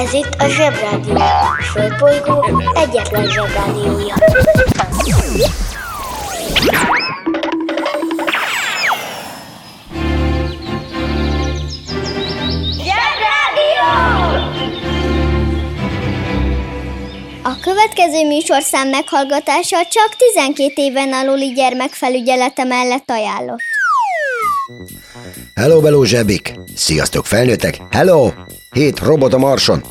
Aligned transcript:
Ez 0.00 0.12
itt 0.12 0.34
a 0.38 0.48
Zsebrádió. 0.48 1.14
A 1.14 1.62
Földbolygó 1.72 2.62
egyetlen 2.74 3.26
Zsebrádiója. 3.30 4.14
Zsebrádió! 12.76 13.90
A 17.42 17.58
következő 17.60 18.26
műsorszám 18.26 18.88
meghallgatása 18.88 19.76
csak 19.90 20.16
12 20.34 20.72
éven 20.74 21.12
aluli 21.12 21.52
gyermekfelügyelete 21.52 22.64
mellett 22.64 23.10
ajánlott. 23.10 23.58
Hello, 25.54 25.80
beló 25.80 26.04
zsebik! 26.04 26.54
Sziasztok, 26.74 27.26
felnőttek! 27.26 27.80
Hello! 27.90 28.30
Hét 28.70 28.98
robot 28.98 29.32
a 29.32 29.38
marson! 29.38 29.82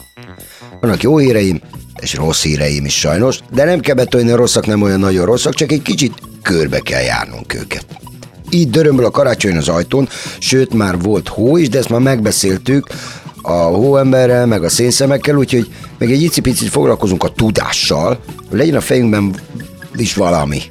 Vannak 0.82 1.02
jó 1.02 1.18
híreim, 1.18 1.62
és 2.02 2.14
rossz 2.14 2.44
híreim 2.44 2.86
is 2.86 3.00
sajnos, 3.00 3.40
de 3.54 3.64
nem 3.64 3.80
kell 3.80 3.96
betolni, 3.96 4.32
a 4.32 4.36
rosszak 4.36 4.66
nem 4.66 4.82
olyan 4.82 5.00
nagyon 5.00 5.26
rosszak, 5.26 5.54
csak 5.54 5.72
egy 5.72 5.82
kicsit 5.82 6.14
körbe 6.42 6.80
kell 6.80 7.02
járnunk 7.02 7.54
őket. 7.54 7.86
Így 8.50 8.70
dörömből 8.70 9.06
a 9.06 9.12
karácsony 9.12 9.58
az 9.58 9.68
ajtón, 9.68 10.10
sőt 10.40 10.74
már 10.74 11.00
volt 11.00 11.28
hó 11.28 11.58
is, 11.58 11.70
de 11.70 11.78
ezt 11.78 11.90
már 11.90 12.00
megbeszéltük 12.00 12.88
a 13.42 13.52
hóemberrel, 13.52 14.46
meg 14.46 14.64
a 14.64 14.70
szénszemekkel, 14.70 15.36
úgyhogy 15.36 15.70
meg 15.98 16.12
egy 16.12 16.22
icipicit 16.22 16.70
foglalkozunk 16.70 17.24
a 17.24 17.30
tudással, 17.30 18.20
legyen 18.52 18.76
a 18.76 18.82
fejünkben 18.82 19.36
is 19.96 20.14
valami. 20.14 20.62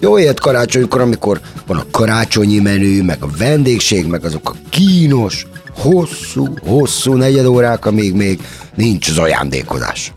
Jó 0.00 0.18
élet 0.18 0.40
karácsonykor, 0.40 1.00
amikor 1.00 1.40
van 1.66 1.76
a 1.76 1.86
karácsonyi 1.90 2.58
menü, 2.58 3.02
meg 3.02 3.22
a 3.22 3.30
vendégség, 3.38 4.06
meg 4.06 4.24
azok 4.24 4.50
a 4.50 4.56
kínos, 4.68 5.46
hosszú, 5.76 6.54
hosszú 6.66 7.12
negyed 7.12 7.46
órák, 7.46 7.86
amíg 7.86 8.14
még 8.14 8.40
nincs 8.74 9.08
az 9.08 9.18
ajándékozás. 9.18 10.12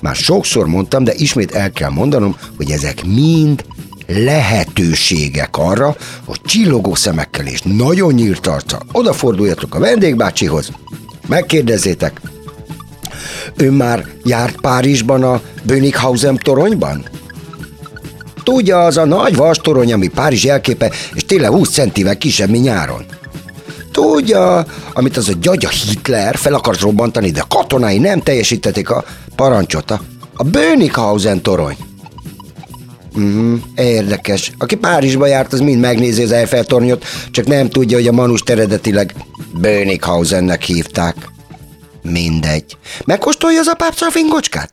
Már 0.00 0.14
sokszor 0.14 0.66
mondtam, 0.66 1.04
de 1.04 1.12
ismét 1.16 1.52
el 1.52 1.70
kell 1.72 1.90
mondanom, 1.90 2.36
hogy 2.56 2.70
ezek 2.70 3.04
mind 3.04 3.64
lehetőségek 4.06 5.56
arra, 5.56 5.96
hogy 6.24 6.40
csillogó 6.44 6.94
szemekkel 6.94 7.46
és 7.46 7.60
nagyon 7.62 8.12
nyílt 8.12 8.46
arccal 8.46 8.80
odaforduljatok 8.92 9.74
a 9.74 9.78
vendégbácsihoz, 9.78 10.70
megkérdezzétek, 11.28 12.20
ő 13.56 13.70
már 13.70 14.06
járt 14.24 14.60
Párizsban 14.60 15.22
a 15.22 15.40
Bönighausen 15.62 16.36
toronyban? 16.42 17.04
Tudja, 18.42 18.84
az 18.84 18.96
a 18.96 19.04
nagy 19.04 19.36
vastorony, 19.36 19.92
ami 19.92 20.08
Párizs 20.08 20.44
jelképe, 20.44 20.90
és 21.14 21.24
tényleg 21.24 21.50
20 21.50 21.70
centivel 21.70 22.18
kisebb, 22.18 22.50
mint 22.50 22.64
nyáron. 22.64 23.04
Tudja, 23.92 24.64
amit 24.92 25.16
az 25.16 25.28
a 25.28 25.32
gyagya 25.40 25.68
Hitler 25.68 26.36
fel 26.36 26.54
akart 26.54 26.80
robbantani, 26.80 27.30
de 27.30 27.40
a 27.40 27.56
katonái 27.56 27.98
nem 27.98 28.20
teljesítették 28.20 28.90
a 28.90 29.04
parancsot. 29.36 29.90
A, 29.90 30.00
a 30.34 30.42
Bönighausen 30.44 31.42
torony. 31.42 31.76
Mm, 33.18 33.56
érdekes. 33.76 34.52
Aki 34.58 34.76
Párizsba 34.76 35.26
járt, 35.26 35.52
az 35.52 35.60
mind 35.60 35.80
megnézi 35.80 36.22
az 36.22 36.32
Eiffel 36.32 36.64
tornyot, 36.64 37.04
csak 37.30 37.46
nem 37.46 37.68
tudja, 37.68 37.96
hogy 37.96 38.06
a 38.06 38.12
manust 38.12 38.50
eredetileg 38.50 39.14
Bönighausennek 39.54 40.62
hívták. 40.62 41.16
Mindegy. 42.02 42.76
Megkóstolja 43.04 43.60
az 43.60 43.68
apám 43.68 44.10
fingocskát? 44.10 44.72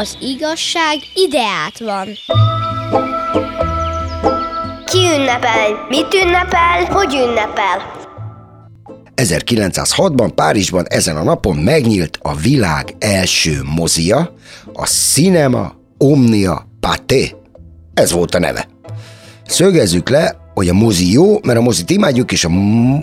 Az 0.00 0.16
igazság 0.20 0.96
ideát 1.14 1.78
van. 1.78 2.06
Ki 4.84 4.98
ünnepel? 4.98 5.86
Mit 5.88 6.14
ünnepel? 6.14 6.84
Hogy 6.84 7.14
ünnepel? 7.14 7.92
1906-ban 9.16 10.30
Párizsban 10.34 10.86
ezen 10.88 11.16
a 11.16 11.22
napon 11.22 11.56
megnyílt 11.56 12.18
a 12.22 12.34
világ 12.34 12.94
első 12.98 13.60
mozia, 13.64 14.34
a 14.72 14.86
Cinema 14.86 15.72
Omnia 15.98 16.66
Pathé. 16.80 17.34
Ez 17.94 18.12
volt 18.12 18.34
a 18.34 18.38
neve. 18.38 18.68
Szögezzük 19.46 20.08
le, 20.08 20.36
hogy 20.54 20.68
a 20.68 20.74
mozi 20.74 21.12
jó, 21.12 21.38
mert 21.42 21.58
a 21.58 21.62
mozit 21.62 21.90
imádjuk, 21.90 22.32
és 22.32 22.44
a 22.44 22.48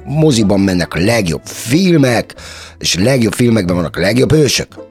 moziban 0.05 0.59
mennek 0.59 0.93
a 0.93 0.99
legjobb 0.99 1.45
filmek, 1.45 2.35
és 2.77 2.95
a 2.95 3.03
legjobb 3.03 3.33
filmekben 3.33 3.75
vannak 3.75 3.97
a 3.97 3.99
legjobb 3.99 4.31
hősök. 4.31 4.86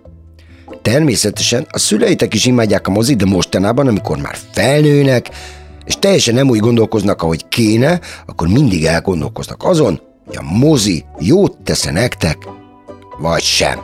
Természetesen 0.86 1.66
a 1.70 1.78
szüleitek 1.78 2.34
is 2.34 2.44
imádják 2.44 2.86
a 2.86 2.91
mozit, 2.91 3.16
de 3.16 3.24
mostanában, 3.24 3.86
amikor 3.86 4.19
már 4.19 4.36
felnőnek, 4.52 5.30
és 5.84 5.94
teljesen 5.98 6.34
nem 6.34 6.48
úgy 6.48 6.58
gondolkoznak, 6.58 7.22
ahogy 7.22 7.48
kéne, 7.48 8.00
akkor 8.26 8.48
mindig 8.48 8.84
elgondolkoznak 8.84 9.64
azon, 9.64 10.00
hogy 10.26 10.36
a 10.36 10.42
mozi 10.42 11.04
jót 11.19 11.56
tesz 11.64 11.84
nektek, 11.84 12.36
vagy 13.19 13.42
sem. 13.42 13.80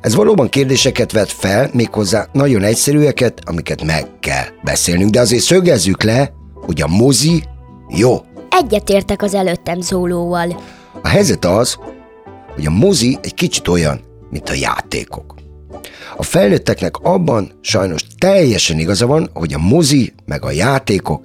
Ez 0.00 0.14
valóban 0.14 0.48
kérdéseket 0.48 1.12
vet 1.12 1.32
fel, 1.32 1.70
méghozzá 1.72 2.26
nagyon 2.32 2.62
egyszerűeket, 2.62 3.40
amiket 3.44 3.84
meg 3.84 4.06
kell 4.20 4.44
beszélnünk, 4.62 5.10
de 5.10 5.20
azért 5.20 5.42
szögezzük 5.42 6.02
le, 6.02 6.32
hogy 6.54 6.82
a 6.82 6.88
mozi 6.88 7.42
jó. 7.88 8.20
Egyetértek 8.50 9.22
az 9.22 9.34
előttem 9.34 9.80
szólóval. 9.80 10.62
A 11.02 11.08
helyzet 11.08 11.44
az, 11.44 11.78
hogy 12.54 12.66
a 12.66 12.70
mozi 12.70 13.18
egy 13.22 13.34
kicsit 13.34 13.68
olyan, 13.68 14.00
mint 14.30 14.48
a 14.48 14.54
játékok. 14.54 15.33
A 16.16 16.22
felnőtteknek 16.22 16.96
abban 16.96 17.52
sajnos 17.60 18.02
teljesen 18.18 18.78
igaza 18.78 19.06
van, 19.06 19.30
hogy 19.32 19.54
a 19.54 19.58
mozi 19.58 20.12
meg 20.24 20.44
a 20.44 20.50
játékok 20.50 21.22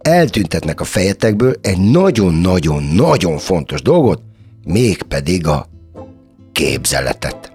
eltüntetnek 0.00 0.80
a 0.80 0.84
fejetekből 0.84 1.54
egy 1.62 1.78
nagyon-nagyon-nagyon 1.78 3.38
fontos 3.38 3.82
dolgot, 3.82 4.22
mégpedig 4.64 5.46
a 5.46 5.68
képzeletet. 6.52 7.52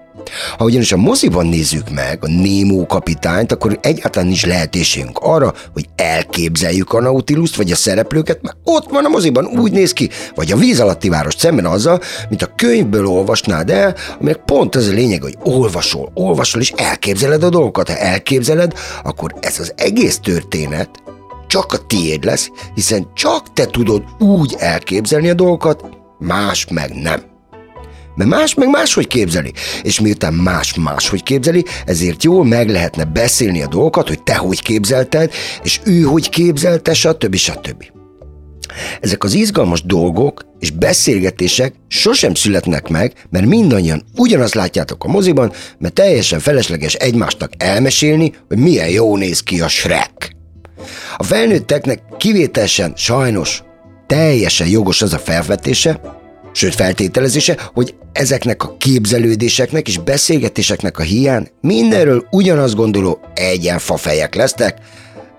Ha 0.57 0.63
ugyanis 0.63 0.91
a 0.91 0.97
moziban 0.97 1.47
nézzük 1.47 1.89
meg 1.89 2.17
a 2.21 2.27
Némó 2.27 2.85
kapitányt, 2.85 3.51
akkor 3.51 3.79
egyáltalán 3.81 4.27
nincs 4.27 4.45
lehetőségünk 4.45 5.17
arra, 5.17 5.53
hogy 5.73 5.85
elképzeljük 5.95 6.93
a 6.93 7.01
Nautiluszt, 7.01 7.55
vagy 7.55 7.71
a 7.71 7.75
szereplőket, 7.75 8.41
mert 8.41 8.57
ott 8.63 8.89
van 8.89 9.05
a 9.05 9.09
moziban, 9.09 9.45
úgy 9.45 9.71
néz 9.71 9.93
ki, 9.93 10.09
vagy 10.35 10.51
a 10.51 10.57
víz 10.57 10.79
alatti 10.79 11.09
város 11.09 11.35
szemben 11.37 11.65
azzal, 11.65 12.01
mint 12.29 12.41
a 12.41 12.53
könyvből 12.55 13.05
olvasnád 13.05 13.69
el, 13.69 13.95
aminek 14.19 14.37
pont 14.37 14.75
az 14.75 14.87
a 14.87 14.91
lényeg, 14.91 15.21
hogy 15.21 15.37
olvasol, 15.43 16.11
olvasol, 16.13 16.61
és 16.61 16.73
elképzeled 16.75 17.43
a 17.43 17.49
dolgokat. 17.49 17.89
Ha 17.89 17.97
elképzeled, 17.97 18.73
akkor 19.03 19.33
ez 19.39 19.59
az 19.59 19.73
egész 19.75 20.19
történet 20.19 20.89
csak 21.47 21.73
a 21.73 21.85
tiéd 21.87 22.23
lesz, 22.23 22.51
hiszen 22.73 23.07
csak 23.13 23.53
te 23.53 23.65
tudod 23.65 24.03
úgy 24.19 24.55
elképzelni 24.59 25.29
a 25.29 25.33
dolgokat, 25.33 25.83
más 26.19 26.67
meg 26.69 26.93
nem. 26.93 27.36
Mert 28.17 28.29
más 28.29 28.53
meg 28.53 28.69
máshogy 28.69 29.07
képzeli. 29.07 29.53
És 29.81 29.99
miután 29.99 30.33
más 30.33 30.75
máshogy 30.75 31.23
képzeli, 31.23 31.65
ezért 31.85 32.23
jól 32.23 32.45
meg 32.45 32.69
lehetne 32.69 33.03
beszélni 33.03 33.61
a 33.61 33.67
dolgokat, 33.67 34.07
hogy 34.07 34.23
te 34.23 34.35
hogy 34.35 34.61
képzelted, 34.61 35.31
és 35.63 35.79
ő 35.83 36.01
hogy 36.01 36.29
képzelte, 36.29 36.93
stb. 36.93 37.35
stb. 37.35 37.83
Ezek 39.01 39.23
az 39.23 39.33
izgalmas 39.33 39.83
dolgok 39.83 40.45
és 40.59 40.71
beszélgetések 40.71 41.73
sosem 41.87 42.33
születnek 42.33 42.87
meg, 42.87 43.13
mert 43.29 43.45
mindannyian 43.45 44.03
ugyanazt 44.15 44.53
látjátok 44.53 45.03
a 45.03 45.07
moziban, 45.07 45.51
mert 45.77 45.93
teljesen 45.93 46.39
felesleges 46.39 46.93
egymásnak 46.93 47.51
elmesélni, 47.57 48.33
hogy 48.47 48.57
milyen 48.57 48.89
jó 48.89 49.17
néz 49.17 49.39
ki 49.39 49.61
a 49.61 49.67
Shrek. 49.67 50.35
A 51.17 51.23
felnőtteknek 51.23 52.01
kivételesen 52.17 52.93
sajnos 52.95 53.63
teljesen 54.07 54.67
jogos 54.67 55.01
az 55.01 55.13
a 55.13 55.17
felvetése, 55.17 56.01
sőt 56.57 56.75
feltételezése, 56.75 57.57
hogy 57.73 57.95
ezeknek 58.11 58.63
a 58.63 58.75
képzelődéseknek 58.77 59.87
és 59.87 59.97
beszélgetéseknek 59.97 60.97
a 60.99 61.01
hiány 61.01 61.47
mindenről 61.61 62.27
ugyanazt 62.31 62.75
gondoló 62.75 63.19
egyenfafejek 63.33 64.35
lesznek, 64.35 64.77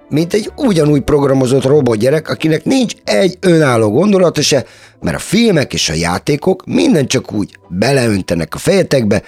mint 0.08 0.34
egy 0.34 0.52
ugyanúgy 0.56 1.00
programozott 1.00 1.64
robotgyerek, 1.64 2.28
akinek 2.28 2.64
nincs 2.64 2.92
egy 3.04 3.36
önálló 3.40 3.90
gondolata 3.90 4.42
se, 4.42 4.64
mert 5.00 5.16
a 5.16 5.20
filmek 5.20 5.72
és 5.72 5.88
a 5.88 5.94
játékok 5.94 6.66
minden 6.66 7.06
csak 7.06 7.32
úgy 7.32 7.58
beleöntenek 7.68 8.54
a 8.54 8.58
fejetekbe, 8.58 9.22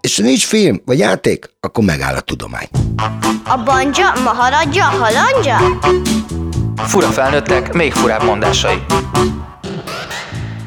és 0.00 0.16
ha 0.16 0.22
nincs 0.22 0.46
film 0.46 0.80
vagy 0.84 0.98
játék, 0.98 1.50
akkor 1.60 1.84
megáll 1.84 2.14
a 2.14 2.20
tudomány. 2.20 2.68
A 3.44 3.62
banja, 3.64 4.12
maharadja, 4.24 4.84
halandja? 4.84 5.78
Fura 6.76 7.06
felnőttek, 7.06 7.72
még 7.72 7.92
furább 7.92 8.22
mondásai. 8.22 8.82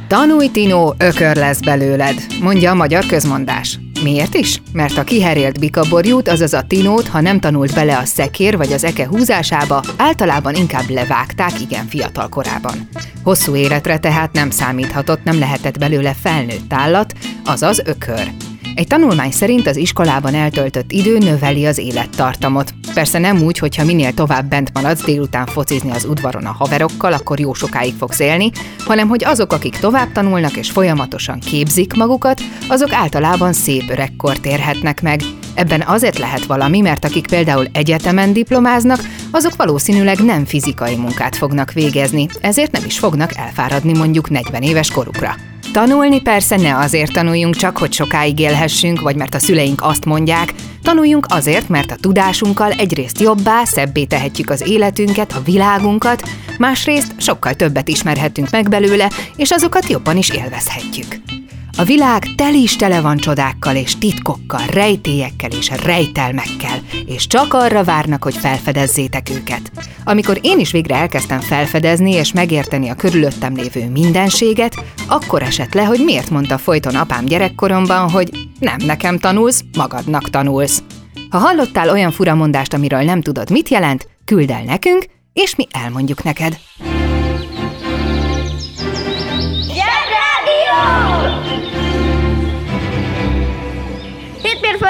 Tanulj, 0.07 0.48
Tino, 0.48 0.94
ökör 0.98 1.36
lesz 1.36 1.60
belőled, 1.60 2.16
mondja 2.42 2.72
a 2.72 2.75
magyar 2.75 3.06
közmondás. 3.06 3.80
Miért 4.04 4.36
is? 4.36 4.62
Mert 4.74 4.98
a 4.98 5.04
kiherélt 5.04 5.60
bikaborjút, 5.60 6.28
azaz 6.28 6.54
a 6.54 6.63
tinót, 6.68 7.07
ha 7.07 7.22
nem 7.22 7.40
tanult 7.40 7.74
bele 7.74 7.98
a 7.98 8.06
szekér 8.06 8.57
vagy 8.57 8.74
az 8.74 8.84
eke 8.84 9.07
húzásába, 9.07 9.84
általában 9.98 10.56
inkább 10.56 10.90
levágták 10.90 11.62
igen 11.62 11.88
fiatal 11.88 12.30
korában. 12.30 12.90
Hosszú 13.24 13.56
életre 13.56 13.98
tehát 13.98 14.31
nem 14.31 14.50
számíthatott, 14.50 15.24
nem 15.24 15.40
lehetett 15.40 15.80
belőle 15.80 16.13
felnőtt 16.22 16.74
állat, 16.74 17.13
azaz 17.46 17.81
ökör. 17.86 18.31
Egy 18.75 18.88
tanulmány 18.88 19.31
szerint 19.31 19.68
az 19.68 19.77
iskolában 19.77 20.33
eltöltött 20.33 20.92
idő 20.92 21.18
növeli 21.18 21.66
az 21.66 21.77
élettartamot. 21.77 22.74
Persze 22.94 23.19
nem 23.19 23.42
úgy, 23.42 23.57
hogyha 23.57 23.86
minél 23.86 24.13
tovább 24.13 24.50
bent 24.50 24.74
maradsz 24.74 25.04
délután 25.04 25.45
focizni 25.45 25.92
az 25.92 26.06
udvaron 26.06 26.45
a 26.45 26.51
haverokkal, 26.51 27.13
akkor 27.13 27.39
jó 27.39 27.54
sokáig 27.54 27.94
fogsz 27.94 28.19
élni, 28.19 28.51
hanem 28.86 29.07
hogy 29.07 29.24
azok, 29.24 29.54
akik 29.54 29.77
tovább 29.77 30.12
tanulnak 30.12 30.57
és 30.57 30.72
folyamatosan 30.72 31.39
képzik 31.39 31.94
magukat, 31.94 32.42
azok 32.68 32.94
általában 32.94 33.54
szép 33.54 33.89
öregkort 33.89 34.45
érhetnek 34.45 35.01
meg. 35.01 35.22
Ebben 35.54 35.81
azért 35.81 36.18
lehet 36.18 36.45
valami, 36.45 36.81
mert 36.81 37.06
akik 37.06 37.27
például 37.27 37.68
egyetemen 37.74 38.33
diplomáznak, 38.33 39.00
azok 39.31 39.56
valószínűleg 39.56 40.19
nem 40.19 40.45
fizikai 40.45 40.95
munkát 40.95 41.36
fognak 41.36 41.72
végezni, 41.72 42.27
ezért 42.42 42.72
nem 42.72 42.83
is 42.86 43.00
fognak 43.00 43.36
elfáradni 43.36 43.98
mondjuk 43.98 44.30
40 44.30 44.62
éves 44.62 44.92
korukra. 44.92 45.36
Tanulni 45.75 46.22
persze 46.22 46.56
ne 46.56 46.77
azért 46.77 47.13
tanuljunk 47.13 47.56
csak, 47.56 47.77
hogy 47.77 47.94
sokáig 47.94 48.39
élhessünk, 48.39 49.01
vagy 49.01 49.16
mert 49.16 49.36
a 49.36 49.39
szüleink 49.39 49.81
azt 49.83 50.06
mondják, 50.06 50.54
tanuljunk 50.81 51.25
azért, 51.30 51.69
mert 51.69 51.92
a 51.92 51.95
tudásunkkal 51.95 52.72
egyrészt 52.72 53.19
jobbá, 53.19 53.63
szebbé 53.63 54.04
tehetjük 54.04 54.50
az 54.50 54.68
életünket, 54.68 55.31
a 55.31 55.42
világunkat, 55.42 56.24
másrészt 56.57 57.13
sokkal 57.18 57.54
többet 57.54 57.88
ismerhetünk 57.88 58.50
meg 58.50 58.69
belőle, 58.69 59.10
és 59.36 59.51
azokat 59.51 59.88
jobban 59.88 60.18
is 60.18 60.30
élvezhetjük. 60.30 61.35
A 61.77 61.83
világ 61.83 62.24
tel 62.36 62.54
is 62.54 62.75
tele 62.75 63.01
van 63.01 63.18
csodákkal 63.18 63.75
és 63.75 63.98
titkokkal, 63.98 64.66
rejtélyekkel 64.66 65.50
és 65.51 65.72
rejtelmekkel, 65.83 66.80
és 67.06 67.27
csak 67.27 67.54
arra 67.54 67.83
várnak, 67.83 68.24
hogy 68.24 68.36
felfedezzétek 68.36 69.30
őket. 69.30 69.72
Amikor 70.04 70.39
én 70.42 70.60
is 70.60 70.72
végre 70.72 70.95
elkezdtem 70.95 71.39
felfedezni 71.39 72.12
és 72.12 72.33
megérteni 72.33 72.89
a 72.89 72.95
körülöttem 72.95 73.56
lévő 73.56 73.89
mindenséget, 73.89 74.83
akkor 75.07 75.42
esett 75.44 75.74
le, 75.74 75.83
hogy 75.83 76.01
miért 76.06 76.30
mondta 76.30 76.57
folyton 76.57 76.95
apám 76.95 77.25
gyerekkoromban, 77.25 78.10
hogy 78.10 78.30
nem 78.60 78.77
nekem 78.86 79.18
tanulsz, 79.18 79.63
magadnak 79.77 80.30
tanulsz. 80.30 80.83
Ha 81.30 81.38
hallottál 81.38 81.89
olyan 81.89 82.12
furamondást, 82.12 82.74
amiről 82.74 83.01
nem 83.01 83.22
tudod, 83.22 83.50
mit 83.50 83.69
jelent, 83.69 84.07
küld 84.25 84.50
el 84.50 84.63
nekünk, 84.63 85.06
és 85.33 85.56
mi 85.56 85.68
elmondjuk 85.72 86.24
neked. 86.24 86.57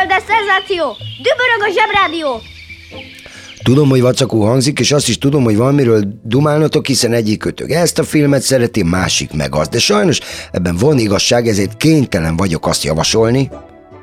Hétmérföldes 0.05 0.35
szenzáció! 0.35 0.95
Dübörög 1.17 1.61
a 1.61 1.73
zsebrádió! 1.73 2.41
Tudom, 3.63 3.89
hogy 3.89 4.01
vacakó 4.01 4.45
hangzik, 4.45 4.79
és 4.79 4.91
azt 4.91 5.07
is 5.07 5.17
tudom, 5.17 5.43
hogy 5.43 5.55
valamiről 5.55 6.03
dumálnotok, 6.23 6.85
hiszen 6.85 7.13
egyik 7.13 7.39
kötök 7.39 7.71
ezt 7.71 7.99
a 7.99 8.03
filmet 8.03 8.41
szereti, 8.41 8.83
másik 8.83 9.33
meg 9.33 9.55
azt. 9.55 9.69
De 9.69 9.79
sajnos 9.79 10.19
ebben 10.51 10.75
van 10.75 10.97
igazság, 10.97 11.47
ezért 11.47 11.77
kénytelen 11.77 12.35
vagyok 12.35 12.67
azt 12.67 12.83
javasolni, 12.83 13.49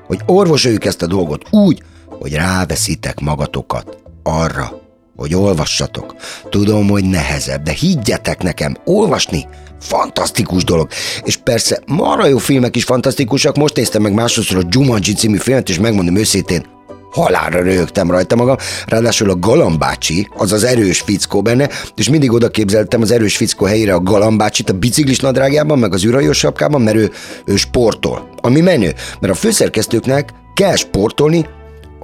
hogy 0.07 0.19
orvosoljuk 0.27 0.85
ezt 0.85 1.03
a 1.03 1.07
dolgot 1.07 1.45
úgy, 1.51 1.83
hogy 2.07 2.33
ráveszitek 2.33 3.21
magatokat 3.21 3.97
arra, 4.23 4.81
hogy 5.17 5.35
olvassatok. 5.35 6.15
Tudom, 6.51 6.89
hogy 6.89 7.05
nehezebb, 7.05 7.63
de 7.63 7.73
higgyetek 7.73 8.43
nekem, 8.43 8.77
olvasni 8.85 9.47
fantasztikus 9.82 10.64
dolog. 10.64 10.88
És 11.25 11.37
persze, 11.37 11.82
marha 11.87 12.26
jó 12.26 12.38
filmek 12.38 12.76
is 12.76 12.84
fantasztikusak, 12.84 13.56
most 13.56 13.76
néztem 13.76 14.02
meg 14.02 14.12
másodszor 14.12 14.56
a 14.58 14.69
Jumanji 14.69 15.12
című 15.12 15.37
filmet, 15.37 15.69
és 15.69 15.79
megmondom 15.79 16.17
őszintén, 16.17 16.67
halálra 17.12 17.62
röhögtem 17.62 18.11
rajta 18.11 18.37
magam, 18.37 18.56
ráadásul 18.87 19.31
a 19.31 19.38
galambácsi, 19.38 20.29
az 20.37 20.52
az 20.52 20.64
erős 20.64 21.00
fickó 21.00 21.43
benne, 21.43 21.69
és 21.94 22.08
mindig 22.08 22.32
oda 22.32 22.49
képzeltem 22.49 23.02
az 23.02 23.11
erős 23.11 23.37
fickó 23.37 23.64
helyére 23.64 23.94
a 23.94 24.02
galambácsit 24.02 24.70
a 24.70 24.79
biciklis 24.79 25.20
nadrágjában, 25.20 25.79
meg 25.79 25.93
az 25.93 26.05
űrhajós 26.05 26.38
sapkában, 26.38 26.81
mert 26.81 26.96
ő, 26.96 27.11
ő 27.44 27.56
sportol. 27.56 28.29
Ami 28.40 28.61
menő, 28.61 28.94
mert 29.20 29.32
a 29.32 29.37
főszerkesztőknek 29.37 30.31
kell 30.55 30.76
sportolni, 30.76 31.46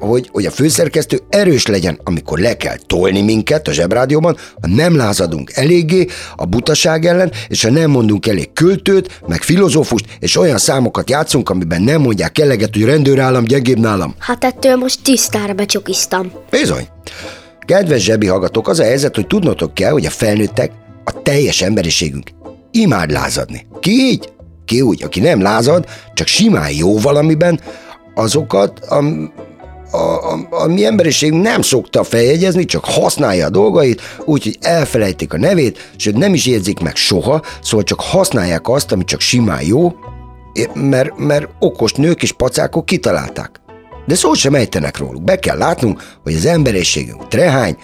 hogy, 0.01 0.29
hogy 0.33 0.47
a 0.47 0.51
főszerkesztő 0.51 1.21
erős 1.29 1.67
legyen, 1.67 2.01
amikor 2.05 2.39
le 2.39 2.57
kell 2.57 2.77
tolni 2.87 3.23
minket 3.23 3.69
a 3.69 3.73
zsebrádióban, 3.73 4.37
ha 4.61 4.69
nem 4.69 4.97
lázadunk 4.97 5.53
eléggé 5.55 6.07
a 6.37 6.45
butaság 6.45 7.05
ellen, 7.05 7.33
és 7.49 7.63
ha 7.63 7.71
nem 7.71 7.91
mondunk 7.91 8.27
elég 8.27 8.53
költőt, 8.53 9.21
meg 9.27 9.43
filozófust, 9.43 10.05
és 10.19 10.37
olyan 10.37 10.59
számokat 10.59 11.11
játszunk, 11.11 11.51
amiben 11.51 11.83
nem 11.83 12.01
mondják 12.01 12.39
eleget, 12.39 12.75
hogy 12.75 12.85
rendőrállam 12.85 13.45
gyengébb 13.45 13.79
nálam. 13.79 14.15
Hát 14.19 14.45
ettől 14.45 14.77
most 14.77 15.03
tisztára 15.03 15.53
becsukiztam. 15.53 16.33
Bizony. 16.51 16.87
Kedves 17.59 18.03
zsebi 18.03 18.27
hallgatók, 18.27 18.69
az 18.69 18.79
a 18.79 18.85
helyzet, 18.85 19.15
hogy 19.15 19.27
tudnotok 19.27 19.75
kell, 19.75 19.91
hogy 19.91 20.07
a 20.07 20.11
felnőttek, 20.11 20.71
a 21.05 21.23
teljes 21.23 21.63
emberiségünk 21.63 22.31
imád 22.71 23.11
lázadni. 23.11 23.67
Ki 23.81 23.91
így? 23.91 24.33
Ki 24.65 24.81
úgy, 24.81 25.03
aki 25.03 25.21
nem 25.21 25.43
lázad, 25.43 25.85
csak 26.15 26.27
simán 26.27 26.71
jó 26.71 26.99
valamiben, 26.99 27.61
azokat, 28.15 28.79
am, 28.89 29.33
a, 29.91 29.97
a, 29.97 30.47
a 30.51 30.67
mi 30.67 30.85
emberiség 30.85 31.33
nem 31.33 31.63
szokta 31.63 32.05
feljegyezni, 32.05 32.65
csak 32.65 32.85
használja 32.85 33.47
a 33.47 33.51
dolgait, 33.51 34.01
úgyhogy 34.25 34.59
elfelejtik 34.61 35.33
a 35.33 35.39
nevét, 35.39 35.93
sőt 35.97 36.17
nem 36.17 36.35
is 36.35 36.47
érzik 36.47 36.81
meg 36.81 36.97
soha, 36.97 37.43
szóval 37.63 37.85
csak 37.85 38.01
használják 38.01 38.69
azt, 38.69 38.93
ami 38.93 39.05
csak 39.05 39.21
simán 39.21 39.63
jó, 39.63 39.93
mert, 40.75 41.19
mert 41.19 41.49
okos 41.59 41.93
nők 41.93 42.23
és 42.23 42.33
pacákok 42.33 42.87
kitalálták. 42.87 43.61
De 44.07 44.15
szó 44.15 44.35
sem 44.35 44.55
ejtenek 44.55 44.99
róluk. 44.99 45.23
Be 45.23 45.39
kell 45.39 45.57
látnunk, 45.57 46.03
hogy 46.23 46.35
az 46.35 46.45
emberiségünk 46.47 47.29
trehány, 47.29 47.77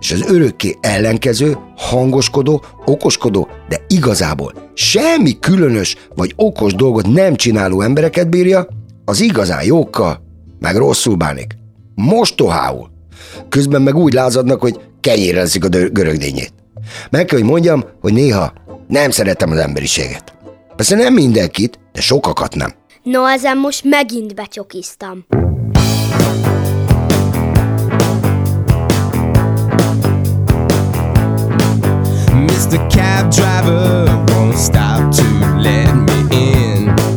és 0.00 0.12
az 0.12 0.24
örökké 0.28 0.76
ellenkező, 0.80 1.56
hangoskodó, 1.76 2.64
okoskodó, 2.84 3.48
de 3.68 3.84
igazából 3.88 4.52
semmi 4.74 5.38
különös 5.38 5.96
vagy 6.14 6.32
okos 6.36 6.74
dolgot 6.74 7.06
nem 7.06 7.34
csináló 7.34 7.80
embereket 7.80 8.28
bírja, 8.30 8.66
az 9.04 9.20
igazán 9.20 9.64
jókkal 9.64 10.31
meg 10.62 10.76
rosszul 10.76 11.14
bánik. 11.14 11.56
Mostohául. 11.94 12.90
Közben 13.48 13.82
meg 13.82 13.96
úgy 13.96 14.12
lázadnak, 14.12 14.60
hogy 14.60 14.80
kenyérelzik 15.00 15.64
a 15.64 15.68
görögdényét. 15.68 16.52
Meg 17.10 17.24
kell, 17.24 17.38
hogy 17.38 17.48
mondjam, 17.48 17.84
hogy 18.00 18.12
néha 18.12 18.52
nem 18.88 19.10
szeretem 19.10 19.50
az 19.50 19.58
emberiséget. 19.58 20.34
Persze 20.76 20.96
nem 20.96 21.12
mindenkit, 21.12 21.78
de 21.92 22.00
sokakat 22.00 22.54
nem. 22.54 22.72
No, 23.02 23.26
ezen 23.26 23.58
most 23.58 23.84
megint 23.84 24.34
becsokiztam. 24.34 25.24
Mr. 32.32 32.86
Cab 32.88 33.28
Driver 33.30 34.24
won't 34.28 34.58
stop 34.58 35.10
to 35.16 35.24
let 35.58 35.94
me 35.94 36.36
in. 36.36 37.11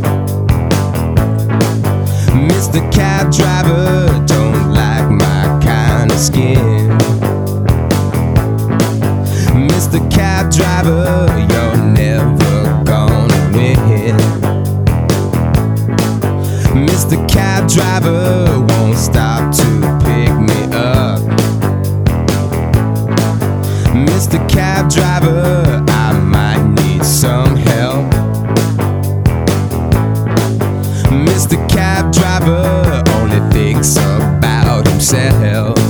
Mr. 2.49 2.79
Cab 2.91 3.31
Driver 3.31 4.23
don't 4.27 4.71
like 4.71 5.09
my 5.09 5.59
kind 5.63 6.11
of 6.11 6.17
skin. 6.17 6.89
Mr. 9.69 9.99
Cab 10.11 10.51
Driver, 10.51 11.27
you're 11.51 11.77
never 11.77 12.83
gonna 12.83 13.51
win. 13.53 14.15
Mr. 16.85 17.17
Cab 17.27 17.67
Driver 17.67 18.59
won't 18.69 18.97
stop 18.97 19.51
to 19.55 19.63
pick 20.05 20.33
me 20.49 20.59
up. 20.75 21.21
Mr. 24.07 24.37
Cab 24.49 24.89
Driver, 24.89 25.83
Mr. 31.35 31.57
Cab 31.67 32.13
Driver 32.13 33.03
only 33.17 33.41
thinks 33.51 33.97
about 33.97 34.87
himself. 34.87 35.84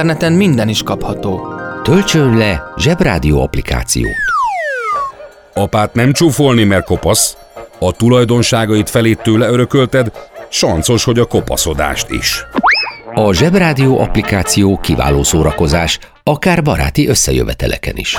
Interneten 0.00 0.32
minden 0.32 0.68
is 0.68 0.82
kapható. 0.82 1.54
Töltsön 1.82 2.36
le 2.36 2.72
Zsebrádió 2.76 3.42
applikációt. 3.42 4.14
Apát 5.54 5.94
nem 5.94 6.12
csúfolni, 6.12 6.64
mert 6.64 6.84
kopasz. 6.84 7.36
A 7.78 7.92
tulajdonságait 7.92 8.90
felét 8.90 9.22
tőle 9.22 9.48
örökölted, 9.48 10.12
sancos, 10.48 11.04
hogy 11.04 11.18
a 11.18 11.24
kopaszodást 11.24 12.10
is. 12.10 12.44
A 13.14 13.32
Zsebrádió 13.32 14.00
applikáció 14.00 14.78
kiváló 14.78 15.22
szórakozás, 15.22 15.98
akár 16.22 16.62
baráti 16.62 17.08
összejöveteleken 17.08 17.96
is. 17.96 18.16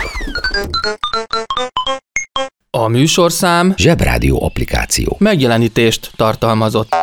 A 2.70 2.88
műsorszám 2.88 3.74
Zsebrádió 3.78 4.44
applikáció. 4.44 5.16
megjelenítést 5.20 6.12
tartalmazott. 6.16 6.96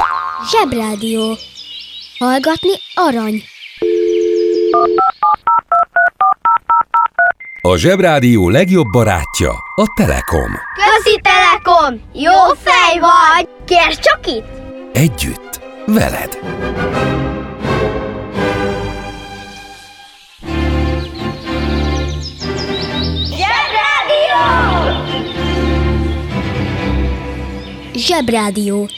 Zsebrádió. 0.50 1.36
Hallgatni 2.18 2.72
arany. 2.94 3.42
A 7.60 7.76
Zsebrádió 7.76 8.48
legjobb 8.48 8.86
barátja 8.90 9.50
a 9.74 9.92
Telekom. 9.96 10.50
Közi 10.74 11.20
Telekom! 11.22 12.00
Jó 12.12 12.32
fej 12.62 12.98
vagy! 13.00 13.48
Kérd 13.64 13.98
csak 13.98 14.26
itt! 14.26 14.46
Együtt, 14.92 15.60
veled. 15.86 16.38
Zsebrádió! 23.24 24.42
Zsebrádió. 27.94 28.88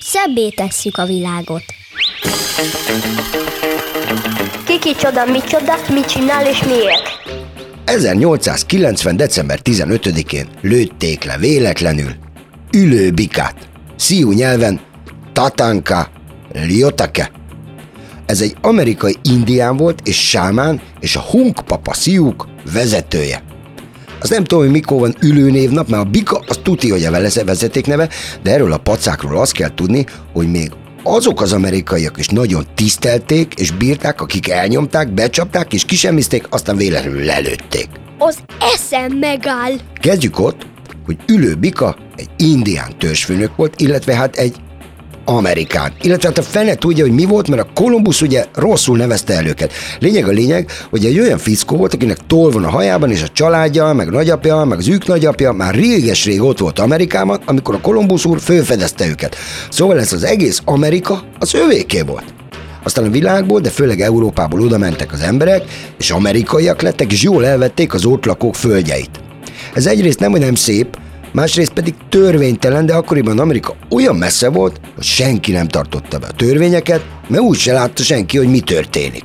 Szebbé 0.00 0.48
tesszük 0.50 0.96
a 0.98 1.04
világot. 1.04 1.64
Kiki 4.66 4.94
csoda, 4.94 5.24
mi 5.24 5.40
csoda, 5.40 5.74
mit 5.92 6.06
csinál 6.06 6.46
és 6.46 6.62
miért? 6.62 7.35
1890. 7.86 9.16
december 9.16 9.60
15-én 9.64 10.46
lőtték 10.60 11.24
le 11.24 11.36
véletlenül 11.38 12.10
ülő 12.74 13.10
bikát. 13.10 13.68
Sziú 13.96 14.32
nyelven 14.32 14.80
Tatanka 15.32 16.10
Liotake. 16.52 17.30
Ez 18.26 18.40
egy 18.40 18.56
amerikai 18.60 19.16
indián 19.22 19.76
volt 19.76 20.00
és 20.04 20.28
sámán 20.28 20.80
és 21.00 21.16
a 21.16 21.20
Hunkpapa 21.20 21.94
Sziúk 21.94 22.48
vezetője. 22.72 23.42
Az 24.20 24.30
nem 24.30 24.44
tudom, 24.44 24.64
hogy 24.64 24.72
mikor 24.72 25.00
van 25.00 25.14
ülőnévnap, 25.20 25.88
mert 25.88 26.02
a 26.02 26.10
bika 26.10 26.44
az 26.46 26.60
tuti, 26.62 26.90
hogy 26.90 27.04
a 27.04 27.10
vele 27.10 27.30
vezetékneve, 27.44 28.08
de 28.42 28.50
erről 28.50 28.72
a 28.72 28.78
pacákról 28.78 29.40
azt 29.40 29.52
kell 29.52 29.74
tudni, 29.74 30.06
hogy 30.32 30.50
még 30.50 30.70
azok 31.06 31.40
az 31.40 31.52
amerikaiak 31.52 32.18
is 32.18 32.28
nagyon 32.28 32.66
tisztelték 32.74 33.54
és 33.54 33.70
bírták, 33.70 34.20
akik 34.20 34.48
elnyomták, 34.48 35.12
becsapták 35.12 35.72
és 35.72 35.84
kisemmizték, 35.84 36.46
aztán 36.50 36.76
véletlenül 36.76 37.24
lelőtték. 37.24 37.88
Az 38.18 38.38
eszem 38.74 39.12
megáll. 39.12 39.72
Kezdjük 40.00 40.38
ott, 40.38 40.66
hogy 41.04 41.16
Ülő 41.26 41.54
Bika 41.54 41.96
egy 42.16 42.28
indián 42.36 42.98
törzsfőnök 42.98 43.56
volt, 43.56 43.80
illetve 43.80 44.14
hát 44.14 44.36
egy 44.36 44.56
amerikán. 45.26 45.92
Illetve 46.02 46.28
hát 46.28 46.38
a 46.38 46.42
fene 46.42 46.74
tudja, 46.74 47.04
hogy 47.04 47.14
mi 47.14 47.24
volt, 47.24 47.48
mert 47.48 47.62
a 47.62 47.68
Kolumbusz 47.74 48.20
ugye 48.20 48.44
rosszul 48.54 48.96
nevezte 48.96 49.34
el 49.34 49.46
őket. 49.46 49.72
Lényeg 49.98 50.28
a 50.28 50.30
lényeg, 50.30 50.70
hogy 50.90 51.04
egy 51.04 51.20
olyan 51.20 51.38
fickó 51.38 51.76
volt, 51.76 51.94
akinek 51.94 52.18
toll 52.26 52.50
van 52.50 52.64
a 52.64 52.70
hajában, 52.70 53.10
és 53.10 53.22
a 53.22 53.28
családja, 53.28 53.92
meg 53.92 54.10
nagyapja, 54.10 54.64
meg 54.64 54.78
az 54.78 54.88
ők 54.88 55.06
nagyapja 55.06 55.52
már 55.52 55.74
réges-rég 55.74 56.42
ott 56.42 56.58
volt 56.58 56.78
Amerikában, 56.78 57.40
amikor 57.44 57.74
a 57.74 57.80
Kolumbusz 57.80 58.24
úr 58.24 58.40
fölfedezte 58.40 59.06
őket. 59.08 59.36
Szóval 59.70 59.98
ez 59.98 60.12
az 60.12 60.24
egész 60.24 60.60
Amerika 60.64 61.22
az 61.38 61.54
övéké 61.54 62.00
volt. 62.00 62.34
Aztán 62.82 63.04
a 63.04 63.10
világból, 63.10 63.60
de 63.60 63.70
főleg 63.70 64.00
Európából 64.00 64.60
oda 64.60 64.78
mentek 64.78 65.12
az 65.12 65.20
emberek, 65.20 65.62
és 65.98 66.10
amerikaiak 66.10 66.82
lettek, 66.82 67.12
és 67.12 67.22
jól 67.22 67.46
elvették 67.46 67.94
az 67.94 68.04
ott 68.04 68.24
lakók 68.24 68.54
földjeit. 68.54 69.20
Ez 69.74 69.86
egyrészt 69.86 70.20
nem, 70.20 70.30
hogy 70.30 70.40
nem 70.40 70.54
szép, 70.54 70.96
másrészt 71.36 71.72
pedig 71.72 71.94
törvénytelen, 72.08 72.86
de 72.86 72.94
akkoriban 72.94 73.38
Amerika 73.38 73.76
olyan 73.90 74.16
messze 74.16 74.48
volt, 74.48 74.80
hogy 74.94 75.04
senki 75.04 75.52
nem 75.52 75.68
tartotta 75.68 76.18
be 76.18 76.26
a 76.26 76.32
törvényeket, 76.32 77.04
mert 77.28 77.42
úgy 77.42 77.58
se 77.58 77.72
látta 77.72 78.02
senki, 78.02 78.36
hogy 78.36 78.48
mi 78.48 78.60
történik. 78.60 79.24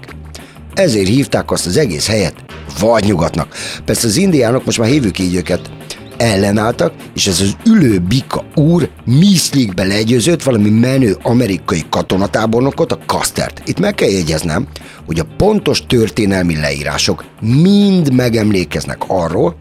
Ezért 0.73 1.07
hívták 1.07 1.51
azt 1.51 1.65
az 1.65 1.77
egész 1.77 2.07
helyet 2.07 2.35
vadnyugatnak. 2.79 3.55
Persze 3.85 4.07
az 4.07 4.17
indiánok, 4.17 4.65
most 4.65 4.77
már 4.77 4.87
hívjuk 4.87 5.19
így 5.19 5.35
őket, 5.35 5.71
ellenálltak, 6.17 6.93
és 7.15 7.27
ez 7.27 7.39
az 7.39 7.55
ülő 7.65 7.99
bika 7.99 8.43
úr 8.55 8.89
Miszlikbe 9.05 9.83
legyőzött 9.83 10.43
valami 10.43 10.69
menő 10.69 11.17
amerikai 11.21 11.83
katonatábornokot, 11.89 12.91
a 12.91 12.99
Kastert. 13.05 13.61
Itt 13.65 13.79
meg 13.79 13.95
kell 13.95 14.09
jegyeznem, 14.09 14.67
hogy 15.05 15.19
a 15.19 15.27
pontos 15.37 15.85
történelmi 15.87 16.55
leírások 16.55 17.25
mind 17.41 18.13
megemlékeznek 18.13 19.01
arról, 19.07 19.55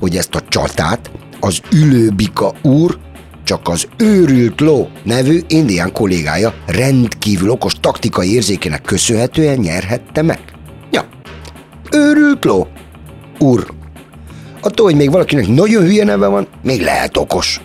hogy 0.00 0.16
ezt 0.16 0.34
a 0.34 0.42
csatát 0.48 1.10
az 1.44 1.60
ülő 1.72 2.10
bika 2.10 2.52
úr 2.62 2.98
csak 3.42 3.68
az 3.68 3.88
őrült 3.96 4.60
ló 4.60 4.88
nevű 5.02 5.40
indián 5.46 5.92
kollégája 5.92 6.54
rendkívül 6.66 7.50
okos 7.50 7.72
taktikai 7.80 8.34
érzékének 8.34 8.82
köszönhetően 8.82 9.58
nyerhette 9.58 10.22
meg. 10.22 10.40
Ja, 10.90 11.08
őrült 11.90 12.44
ló. 12.44 12.66
Úr, 13.38 13.66
Attól, 14.60 14.86
hogy 14.86 14.96
még 14.96 15.10
valakinek 15.10 15.46
nagyon 15.46 15.82
hülye 15.82 16.04
neve 16.04 16.26
van, 16.26 16.46
még 16.62 16.80
lehet 16.80 17.16
okos. 17.16 17.60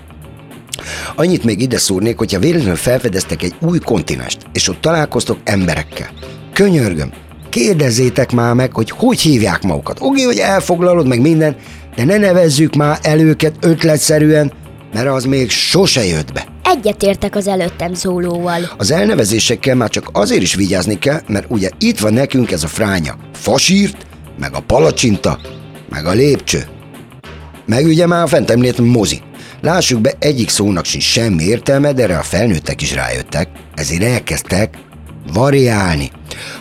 Annyit 1.16 1.44
még 1.44 1.62
ide 1.62 1.78
szúrnék, 1.78 2.18
hogyha 2.18 2.40
véletlenül 2.40 2.76
felfedeztek 2.76 3.44
egy 3.44 3.56
új 3.62 3.80
kontinest, 3.80 4.38
és 4.54 4.68
ott 4.68 4.82
találkoztok 4.82 5.38
emberekkel. 5.44 6.10
Könyörgöm, 6.54 7.12
kérdezzétek 7.50 8.32
már 8.32 8.54
meg, 8.54 8.74
hogy 8.74 8.90
hogy 8.90 9.20
hívják 9.20 9.62
magukat. 9.62 9.98
Oké, 10.02 10.22
hogy 10.22 10.38
elfoglalod 10.38 11.08
meg 11.08 11.22
minden, 11.22 11.56
de 12.00 12.06
ne 12.06 12.18
nevezzük 12.18 12.76
már 12.76 13.00
el 13.02 13.20
őket 13.20 13.56
ötletszerűen, 13.62 14.52
mert 14.94 15.08
az 15.08 15.24
még 15.24 15.50
sose 15.50 16.06
jött 16.06 16.34
be. 16.34 16.46
Egyetértek 16.64 17.36
az 17.36 17.48
előttem 17.48 17.94
szólóval. 17.94 18.62
Az 18.78 18.92
elnevezésekkel 18.92 19.76
már 19.76 19.90
csak 19.90 20.10
azért 20.12 20.42
is 20.42 20.56
vigyázni 20.56 21.00
kell, 21.00 21.22
mert 21.28 21.46
ugye 21.50 21.70
itt 21.80 22.00
van 22.00 22.14
nekünk 22.14 22.52
ez 22.52 22.64
a 22.64 22.68
fránya. 22.68 23.16
Fasírt, 23.34 24.06
meg 24.40 24.54
a 24.54 24.60
palacsinta, 24.60 25.40
meg 25.90 26.06
a 26.06 26.12
lépcső. 26.12 26.68
Meg 27.66 27.86
ugye 27.86 28.08
már 28.08 28.24
a 28.24 28.28
fent 28.28 28.50
említettem 28.50 28.86
mozi. 28.86 29.22
Lássuk 29.62 30.02
be, 30.02 30.14
egyik 30.20 30.50
szónak 30.50 30.86
sincs 30.86 31.04
semmi 31.04 31.44
értelme, 31.44 31.94
de 31.94 32.04
erre 32.04 32.18
a 32.18 32.24
felnőttek 32.24 32.82
is 32.82 32.94
rájöttek, 32.94 33.50
ezért 33.76 34.04
elkezdtek 34.04 34.78
variálni. 35.34 36.12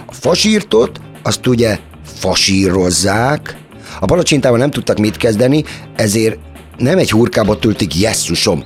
A 0.06 0.12
fasírtot 0.12 1.00
azt 1.22 1.46
ugye 1.46 1.78
fasírozzák, 2.20 3.56
a 4.00 4.04
palacsintával 4.04 4.58
nem 4.58 4.70
tudtak 4.70 4.98
mit 4.98 5.16
kezdeni, 5.16 5.64
ezért 5.96 6.38
nem 6.76 6.98
egy 6.98 7.10
hurkába 7.10 7.58
töltik 7.58 7.96
jesszusom. 7.96 8.64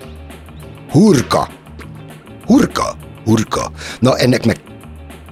Hurka. 0.91 1.49
Hurka. 2.47 2.97
Hurka. 3.25 3.71
Na 4.01 4.17
ennek 4.17 4.45
meg 4.47 4.57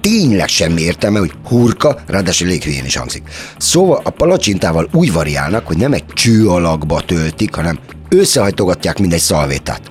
tényleg 0.01 0.47
semmi 0.47 0.81
értelme, 0.81 1.19
hogy 1.19 1.31
hurka, 1.45 1.97
ráadásul 2.07 2.47
elég 2.47 2.63
hülyén 2.63 2.85
is 2.85 2.95
hangzik. 2.95 3.23
Szóval 3.57 4.01
a 4.03 4.09
palacsintával 4.09 4.89
úgy 4.91 5.13
variálnak, 5.13 5.67
hogy 5.67 5.77
nem 5.77 5.93
egy 5.93 6.05
cső 6.05 6.47
alakba 6.47 7.01
töltik, 7.01 7.55
hanem 7.55 7.79
összehajtogatják 8.09 8.99
mindegy 8.99 9.19
szalvétát. 9.19 9.81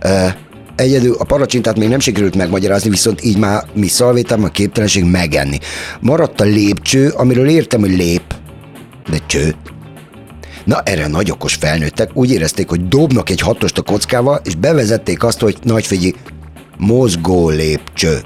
Ö, 0.00 0.26
Egyedül 0.76 1.16
a 1.18 1.24
paracsintát 1.24 1.78
még 1.78 1.88
nem 1.88 1.98
sikerült 1.98 2.36
megmagyarázni, 2.36 2.90
viszont 2.90 3.24
így 3.24 3.38
már 3.38 3.64
mi 3.74 3.86
szalvétában 3.86 4.50
képtelenség 4.50 5.04
megenni. 5.04 5.58
Maradt 6.00 6.40
a 6.40 6.44
lépcső, 6.44 7.08
amiről 7.08 7.48
értem, 7.48 7.80
hogy 7.80 7.96
lép, 7.96 8.34
de 9.08 9.18
cső. 9.26 9.54
Na 10.64 10.80
erre 10.82 11.06
nagyokos 11.06 11.54
felnőttek 11.54 12.10
úgy 12.12 12.30
érezték, 12.30 12.68
hogy 12.68 12.88
dobnak 12.88 13.30
egy 13.30 13.40
hatost 13.40 13.78
a 13.78 13.82
kockával, 13.82 14.40
és 14.44 14.54
bevezették 14.54 15.24
azt, 15.24 15.40
hogy 15.40 15.56
nagyfigyi, 15.62 16.14
mozgó 16.78 17.48
lépcső. 17.48 18.20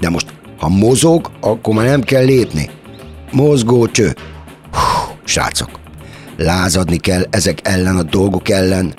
De 0.00 0.08
most, 0.08 0.26
ha 0.58 0.68
mozog, 0.68 1.30
akkor 1.40 1.74
már 1.74 1.86
nem 1.86 2.02
kell 2.02 2.24
lépni. 2.24 2.70
Mozgó 3.30 3.86
cső. 3.86 4.14
Hú, 4.72 5.16
srácok, 5.24 5.70
lázadni 6.36 6.96
kell 6.96 7.26
ezek 7.30 7.58
ellen 7.62 7.96
a 7.96 8.02
dolgok 8.02 8.48
ellen, 8.48 8.94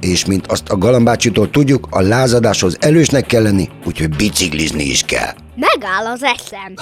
és 0.00 0.24
mint 0.24 0.46
azt 0.46 0.68
a 0.68 0.78
galambácsitól 0.78 1.50
tudjuk, 1.50 1.86
a 1.90 2.00
lázadáshoz 2.00 2.76
elősnek 2.80 3.26
kell 3.26 3.42
lenni, 3.42 3.68
úgyhogy 3.84 4.16
biciklizni 4.16 4.84
is 4.84 5.02
kell. 5.02 5.34
Megáll 5.56 6.06
az 6.06 6.22
eszem. 6.22 6.74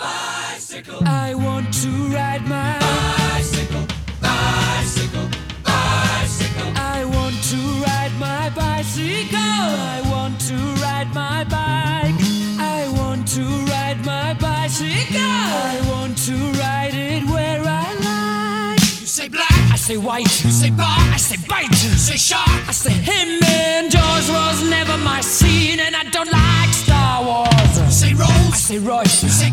I 0.00 1.34
want 1.34 1.74
to 1.82 1.88
ride 2.14 2.46
my 2.46 2.78
bicycle, 2.78 3.84
bicycle, 4.22 5.28
bicycle. 5.64 6.72
I 6.76 7.04
want 7.04 7.34
to 7.50 7.56
ride 7.82 8.12
my 8.20 8.48
bicycle. 8.50 9.38
I 9.38 10.00
want 10.08 10.40
to 10.42 10.54
ride 10.80 11.12
my 11.14 11.42
bike. 11.44 12.14
I 12.60 12.88
want 12.96 13.26
to 13.34 13.42
ride 13.42 14.04
my 14.04 14.34
bicycle. 14.34 15.18
I 15.20 15.80
want 15.90 16.16
to 16.26 16.34
ride 16.60 16.94
it 16.94 17.24
where 17.24 17.60
I 17.64 17.94
like. 17.94 18.80
You 19.00 19.06
say 19.06 19.28
black, 19.28 19.50
I 19.50 19.76
say 19.76 19.96
white. 19.96 20.44
You 20.44 20.50
say 20.50 20.70
bar, 20.70 20.86
I 20.86 21.16
say 21.16 21.36
bite. 21.48 21.70
You 21.70 21.90
say 21.98 22.16
shark, 22.16 22.68
I 22.68 22.72
say 22.72 22.92
him. 22.92 23.42
And 23.42 23.90
Jaws 23.90 24.30
was 24.30 24.62
never 24.70 24.96
my 24.98 25.20
scene, 25.22 25.80
and 25.80 25.96
I 25.96 26.04
don't 26.04 26.30
like 26.30 26.72
Star 26.72 27.24
Wars. 27.24 27.78
You 27.78 27.90
say 27.90 28.14
Rose, 28.14 28.28
I 28.30 28.56
say 28.56 28.78
Royce. 28.78 29.22
You 29.24 29.28
say 29.28 29.50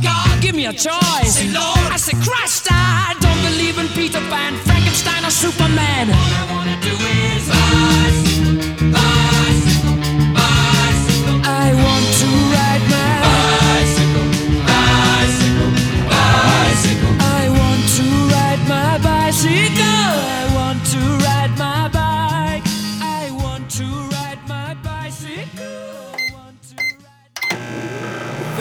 God, 0.65 0.73
a 0.73 0.77
choice. 0.77 1.35
Say 1.35 1.53
I 1.55 1.97
say 1.97 2.13
Christ. 2.25 2.67
I 2.71 3.13
don't 3.19 3.41
believe 3.47 3.77
in 3.77 3.87
Peter 3.89 4.19
Pan, 4.31 4.55
Frankenstein, 4.65 5.23
or 5.23 5.29
Superman. 5.29 6.09
All 6.09 6.15
I 6.15 6.45
wanna 6.53 6.77
do 6.81 6.95
is 7.21 7.45
bicycle, 7.53 8.55
bicycle, 8.97 9.95
bicycle. 10.33 11.37
I 11.45 11.69
want 11.83 12.05
to 12.21 12.29
ride 12.55 12.85
my 12.95 13.13
bicycle, 13.25 14.27
bicycle, 14.69 15.69
bicycle. 16.09 17.13
I 17.21 17.43
want 17.59 17.83
to 17.97 18.05
ride 18.33 18.63
my 18.67 18.97
bicycle. 19.09 20.09
I 20.25 20.49
want 20.57 20.79
to 20.93 21.01
ride 21.25 21.53
my 21.65 21.81
bike. 21.99 22.65
I 23.01 23.29
want 23.43 23.69
to 23.77 23.85
ride 24.15 24.41
my 24.47 24.73
bicycle. 24.81 25.85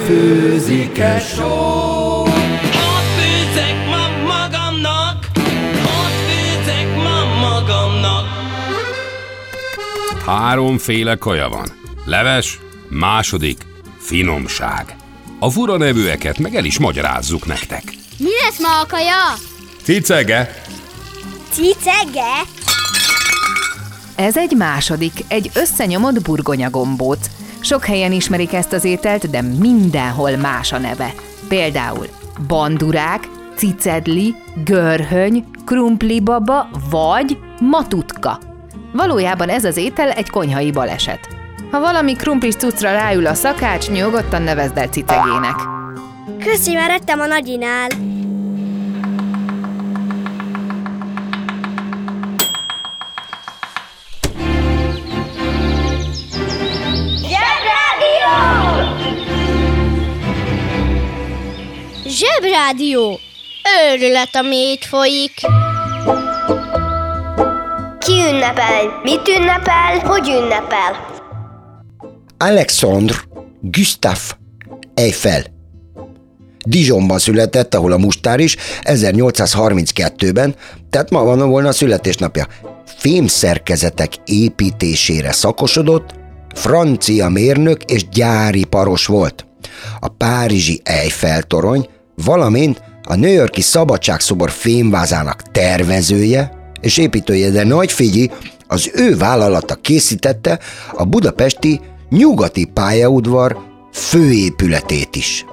Főzike 0.07 1.21
show. 1.21 1.84
Háromféle 10.35 11.17
kaja 11.17 11.49
van. 11.49 11.69
Leves, 12.05 12.61
második, 12.89 13.67
finomság. 13.99 14.97
A 15.39 15.51
fura 15.51 15.77
nevűeket 15.77 16.39
meg 16.39 16.55
el 16.55 16.65
is 16.65 16.79
magyarázzuk 16.79 17.47
nektek. 17.47 17.83
Mi 18.19 18.31
lesz 18.45 18.61
ma 18.61 18.81
a 18.81 18.87
kaja? 18.87 19.35
Cicege, 19.83 20.63
Cicege? 21.51 22.43
Ez 24.17 24.37
egy 24.37 24.57
második, 24.57 25.13
egy 25.29 25.51
összenyomott 25.55 26.23
burgonyagombóc. 26.23 27.27
Sok 27.61 27.85
helyen 27.85 28.13
ismerik 28.13 28.53
ezt 28.53 28.73
az 28.73 28.85
ételt, 28.85 29.31
de 29.31 29.43
mindenhol 29.43 30.37
más 30.37 30.73
a 30.73 30.79
neve. 30.79 31.15
Például 31.49 32.07
bandurák, 32.47 33.29
cicedli, 33.57 34.35
görhöny, 34.65 35.45
krumplibaba 35.65 36.69
vagy 36.91 37.39
matutka. 37.61 38.54
Valójában 38.95 39.49
ez 39.49 39.65
az 39.65 39.77
étel 39.77 40.11
egy 40.11 40.31
konyhai 40.31 40.71
baleset. 40.71 41.29
Ha 41.71 41.81
valami 41.81 42.13
krumplis 42.13 42.55
cuccra 42.55 42.93
ráül 42.93 43.27
a 43.27 43.35
szakács, 43.35 43.91
nyugodtan 43.91 44.43
nevezd 44.43 44.77
el 44.77 44.87
cicegének. 44.87 45.55
Köszi, 46.45 46.75
már 46.75 46.91
ettem 46.91 47.21
a 47.21 47.27
nagyinál. 47.27 47.89
Zsebrádió! 62.07 63.21
Őrület, 63.91 64.37
ami 64.37 64.57
itt 64.57 64.85
folyik. 64.85 65.41
Ünnepel? 68.31 69.01
Mit 69.03 69.29
ünnepel? 69.29 69.99
Hogy 70.05 70.29
ünnepel? 70.29 71.07
Alexandre 72.39 73.17
Gustave 73.61 74.21
Eiffel. 74.95 75.43
Dijonban 76.67 77.19
született, 77.19 77.75
ahol 77.75 77.93
a 77.93 77.97
mustár 77.97 78.41
is, 78.41 78.57
1832-ben, 78.83 80.55
tehát 80.91 81.11
ma 81.11 81.25
van 81.25 81.49
volna 81.49 81.69
a 81.69 81.73
születésnapja. 81.73 82.47
Fémszerkezetek 82.87 84.13
építésére 84.25 85.33
szakosodott, 85.33 86.15
francia 86.55 87.29
mérnök 87.29 87.83
és 87.83 88.09
gyári 88.09 88.65
paros 88.65 89.07
volt. 89.07 89.47
A 90.01 90.09
párizsi 90.09 90.81
Eiffel 90.85 91.43
torony, 91.43 91.89
valamint 92.15 92.83
a 93.03 93.15
New 93.15 93.33
Yorki 93.33 93.61
Szabadságszobor 93.61 94.51
fémvázának 94.51 95.43
tervezője 95.43 96.64
és 96.85 96.97
építője, 96.97 97.51
de 97.51 97.65
nagy 97.65 97.93
figyi, 97.93 98.31
az 98.67 98.91
ő 98.95 99.17
vállalata 99.17 99.75
készítette 99.75 100.59
a 100.93 101.05
budapesti 101.05 101.81
nyugati 102.11 102.65
pályaudvar 102.65 103.57
főépületét 103.93 105.17
is. 105.17 105.45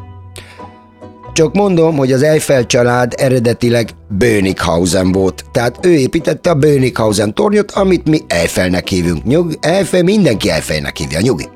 Csak 1.34 1.54
mondom, 1.54 1.98
hogy 1.98 2.12
az 2.12 2.24
Eiffel 2.24 2.65
család 2.65 3.13
eredetileg 3.17 3.89
Bönighausen 4.10 5.12
volt, 5.12 5.46
tehát 5.52 5.86
ő 5.86 5.94
építette 5.94 6.50
a 6.50 6.56
Bönighausen 6.56 7.34
tornyot, 7.34 7.72
amit 7.72 8.10
mi 8.10 8.20
Eiffelnek 8.28 8.88
hívunk. 8.88 9.24
Nyug, 9.24 9.58
Eiffel 9.62 10.04
mindenki 10.04 10.50
Eiffelnek 10.50 10.98
hívja, 10.98 11.20
nyugi. 11.20 11.50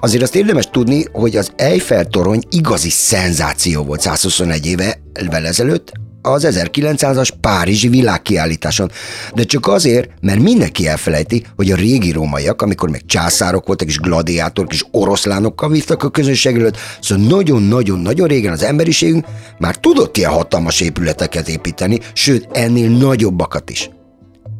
Azért 0.00 0.22
azt 0.22 0.34
érdemes 0.34 0.70
tudni, 0.70 1.04
hogy 1.12 1.36
az 1.36 1.52
Eiffel 1.56 2.06
torony 2.06 2.42
igazi 2.50 2.90
szenzáció 2.90 3.82
volt 3.82 4.00
121 4.00 4.66
éve 4.66 5.00
ezelőtt, 5.44 5.92
az 6.22 6.46
1900-as 6.50 7.30
Párizsi 7.40 7.88
világkiállításon, 7.88 8.90
de 9.34 9.42
csak 9.42 9.66
azért, 9.66 10.10
mert 10.20 10.40
mindenki 10.40 10.88
elfelejti, 10.88 11.44
hogy 11.56 11.70
a 11.70 11.76
régi 11.76 12.12
rómaiak, 12.12 12.62
amikor 12.62 12.90
még 12.90 13.06
császárok 13.06 13.66
voltak 13.66 13.88
és 13.88 13.98
gladiátorok 13.98 14.72
és 14.72 14.84
oroszlánokkal 14.90 15.68
vívtak 15.68 16.02
a 16.02 16.10
közönség 16.10 16.56
előtt, 16.56 16.76
szóval 17.00 17.26
nagyon-nagyon-nagyon 17.26 18.28
régen 18.28 18.52
az 18.52 18.62
emberiségünk 18.62 19.26
már 19.58 19.76
tudott 19.76 20.16
ilyen 20.16 20.30
hatalmas 20.30 20.80
épületeket 20.80 21.48
építeni, 21.48 21.98
sőt 22.12 22.48
ennél 22.52 22.90
nagyobbakat 22.90 23.70
is. 23.70 23.90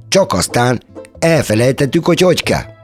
Csak 0.09 0.33
aztán 0.33 0.83
elfelejtettük, 1.19 2.05
hogy 2.05 2.21
hogy 2.21 2.43
kell. 2.43 2.78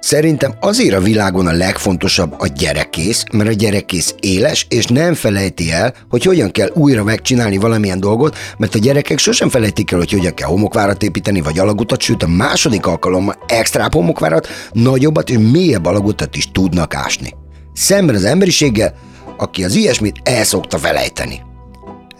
Szerintem 0.00 0.54
azért 0.60 0.94
a 0.94 1.00
világon 1.00 1.46
a 1.46 1.52
legfontosabb 1.52 2.34
a 2.38 2.46
gyerekkész, 2.46 3.24
mert 3.32 3.48
a 3.48 3.52
gyerekkész 3.52 4.14
éles, 4.20 4.66
és 4.68 4.86
nem 4.86 5.14
felejti 5.14 5.72
el, 5.72 5.94
hogy 6.08 6.24
hogyan 6.24 6.50
kell 6.50 6.70
újra 6.74 7.04
megcsinálni 7.04 7.56
valamilyen 7.56 8.00
dolgot, 8.00 8.36
mert 8.58 8.74
a 8.74 8.78
gyerekek 8.78 9.18
sosem 9.18 9.48
felejtik 9.48 9.90
el, 9.90 9.98
hogy 9.98 10.10
hogyan 10.10 10.34
kell 10.34 10.48
homokvárat 10.48 11.02
építeni, 11.02 11.40
vagy 11.40 11.58
alagutat, 11.58 12.00
sőt 12.00 12.22
a 12.22 12.28
második 12.28 12.86
alkalommal 12.86 13.38
extra 13.46 13.88
homokvárat, 13.92 14.48
nagyobbat 14.72 15.30
és 15.30 15.36
mélyebb 15.52 15.86
alagutat 15.86 16.36
is 16.36 16.50
tudnak 16.52 16.94
ásni. 16.94 17.34
Szemben 17.72 18.14
az 18.14 18.24
emberiséggel, 18.24 18.94
aki 19.36 19.64
az 19.64 19.74
ilyesmit 19.74 20.16
el 20.22 20.44
szokta 20.44 20.78
felejteni. 20.78 21.48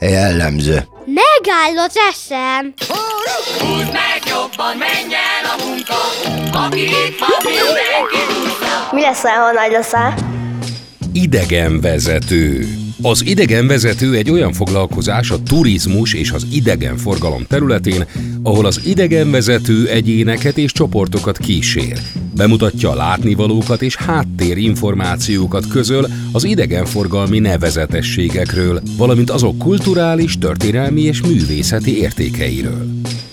Jellemző. 0.01 0.87
Megáll 1.05 1.85
az 1.87 1.97
eszem. 2.11 2.75
Húzd 3.59 3.93
meg 3.93 4.21
jobban, 4.27 4.77
menj 4.77 5.15
el 5.15 5.45
a 5.45 5.65
munka, 5.65 5.95
aki 6.67 6.83
itt 6.83 7.19
van, 7.19 7.53
mindenki 7.53 8.33
húzza. 8.33 8.89
Mi 8.93 9.01
leszel, 9.01 9.35
ha 9.35 9.53
nagy 9.53 9.71
leszel? 9.71 10.15
Idegenvezető. 11.13 12.69
Az 13.03 13.27
idegenvezető 13.27 14.15
egy 14.15 14.31
olyan 14.31 14.53
foglalkozás 14.53 15.31
a 15.31 15.43
turizmus 15.43 16.15
és 16.15 16.31
az 16.31 16.47
idegenforgalom 16.53 17.45
területén, 17.49 18.07
ahol 18.43 18.67
az 18.67 18.81
idegenvezető 18.85 19.89
egyéneket 19.89 20.59
és 20.59 20.73
csoportokat 20.73 21.39
kísér. 21.39 21.99
Bemutatja 22.41 22.91
a 22.91 22.95
látnivalókat 22.95 23.83
és 23.83 23.97
háttérinformációkat 23.97 25.67
közöl 25.69 26.07
az 26.33 26.45
idegenforgalmi 26.45 27.39
nevezetességekről, 27.39 28.83
valamint 28.97 29.31
azok 29.31 29.59
kulturális, 29.59 30.39
történelmi 30.39 31.01
és 31.01 31.23
művészeti 31.23 31.99
értékeiről. 31.99 32.87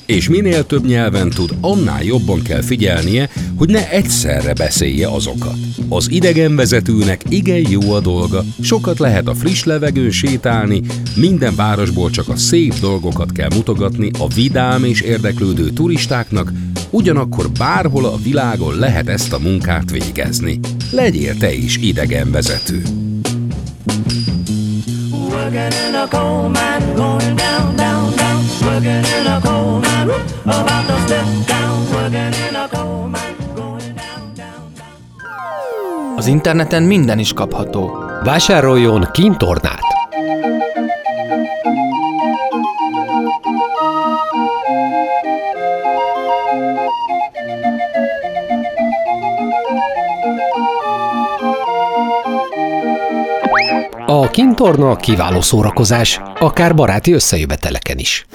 És 0.06 0.30
minél 0.30 0.66
több 0.66 0.86
nyelven 0.86 1.30
tud, 1.30 1.50
annál 1.62 2.04
jobban 2.04 2.42
kell 2.42 2.62
figyelnie, 2.62 3.30
hogy 3.56 3.70
ne 3.70 3.90
egyszerre 3.90 4.54
beszélje 4.54 5.08
azokat. 5.08 5.58
Az 5.90 6.12
idegenvezetőnek 6.12 7.22
igen 7.30 7.66
jó 7.70 7.92
a 7.92 8.00
dolga, 8.00 8.44
sokat 8.62 9.00
lehet 9.00 9.28
a 9.28 9.36
friss 9.36 9.64
levegőn 9.64 10.12
sétálni, 10.12 10.82
minden 11.16 11.56
városból 11.56 12.10
csak 12.10 12.30
a 12.30 12.36
szép 12.36 12.74
dolgokat 12.80 13.32
kell 13.32 13.50
mutogatni 13.56 14.12
a 14.20 14.28
vidám 14.28 14.84
és 14.84 15.02
érdeklődő 15.02 15.70
turistáknak, 15.70 16.52
ugyanakkor 16.90 17.50
bárhol 17.50 18.06
a 18.06 18.16
világon 18.16 18.76
lehet 18.76 19.08
ezt 19.10 19.34
a 19.34 19.40
munkát 19.40 19.92
végezni. 19.92 20.60
Legyél 20.92 21.38
te 21.38 21.54
is 21.54 21.78
idegenvezető. 21.78 22.82
Working 25.30 25.74
in 25.88 25.96
a 25.96 26.08
coal 26.10 26.50
mine, 26.50 26.94
going 26.96 27.36
down, 27.36 27.76
down, 27.76 28.16
down. 28.16 28.44
Working 28.62 29.06
in 29.20 29.26
a 29.26 29.40
coal 29.40 29.80
mine, 29.80 30.06
whoop, 30.06 30.46
about 30.46 30.88
to 30.88 30.98
step 31.06 31.26
down. 31.46 31.88
Working 31.94 32.34
in 32.50 32.56
a 32.56 32.68
coal 32.72 33.08
mine, 33.08 33.36
going 33.56 33.96
down, 33.96 34.34
down, 34.36 34.74
down. 34.78 36.18
Az 36.18 36.28
interneten 36.28 36.84
minden 36.84 37.20
is 37.20 37.34
kapható. 37.34 37.92
Vásároljon 38.24 39.08
kintornát! 39.12 39.97
Kintorna 54.38 54.96
kiváló 54.96 55.42
szórakozás, 55.42 56.22
akár 56.40 56.76
baráti 56.76 57.14
összejöveteleken 57.14 57.98
is. 57.98 58.26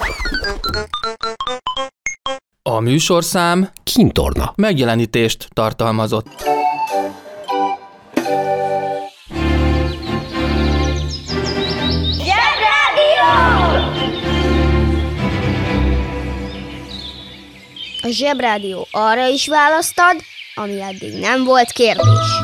A 2.63 2.79
műsorszám 2.79 3.71
Kintorna. 3.83 4.53
megjelenítést 4.55 5.47
tartalmazott. 5.53 6.27
A 18.01 18.07
zsebrádió 18.09 18.87
arra 18.91 19.27
is 19.27 19.47
választad, 19.47 20.15
ami 20.55 20.81
eddig 20.81 21.19
nem 21.19 21.43
volt 21.43 21.71
kérdés. 21.71 22.41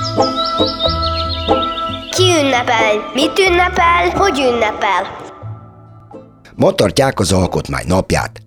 Ünnepel? 2.37 3.11
Mit 3.13 3.39
ünnepel? 3.39 4.09
Hogy 4.13 4.39
ünnepel? 4.39 5.17
Ma 6.55 6.71
tartják 6.71 7.19
az 7.19 7.31
alkotmány 7.31 7.83
napját. 7.87 8.41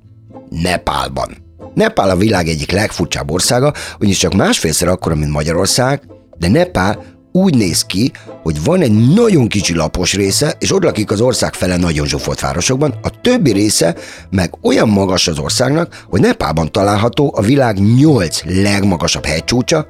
Nepálban. 0.49 1.37
Nepál 1.75 2.11
a 2.11 2.16
világ 2.16 2.49
egyik 2.49 2.71
legfurcsább 2.71 3.31
országa, 3.31 3.73
ugyanis 3.99 4.18
csak 4.18 4.35
másfélszer 4.35 4.88
akkora, 4.88 5.14
mint 5.14 5.31
Magyarország, 5.31 6.03
de 6.38 6.49
Nepál 6.49 7.03
úgy 7.33 7.57
néz 7.57 7.83
ki, 7.83 8.12
hogy 8.42 8.64
van 8.64 8.81
egy 8.81 9.14
nagyon 9.14 9.49
kicsi 9.49 9.75
lapos 9.75 10.14
része, 10.14 10.55
és 10.59 10.73
ott 10.73 10.83
lakik 10.83 11.11
az 11.11 11.21
ország 11.21 11.55
fele 11.55 11.77
nagyon 11.77 12.07
zsúfolt 12.07 12.40
városokban, 12.40 12.95
a 13.03 13.21
többi 13.21 13.53
része 13.53 13.95
meg 14.31 14.55
olyan 14.62 14.88
magas 14.88 15.29
az 15.29 15.38
országnak, 15.38 16.05
hogy 16.09 16.21
Nepálban 16.21 16.73
található 16.73 17.33
a 17.37 17.42
világ 17.42 17.79
nyolc 17.97 18.42
legmagasabb 18.45 19.25
hegycsúcsa, 19.25 19.87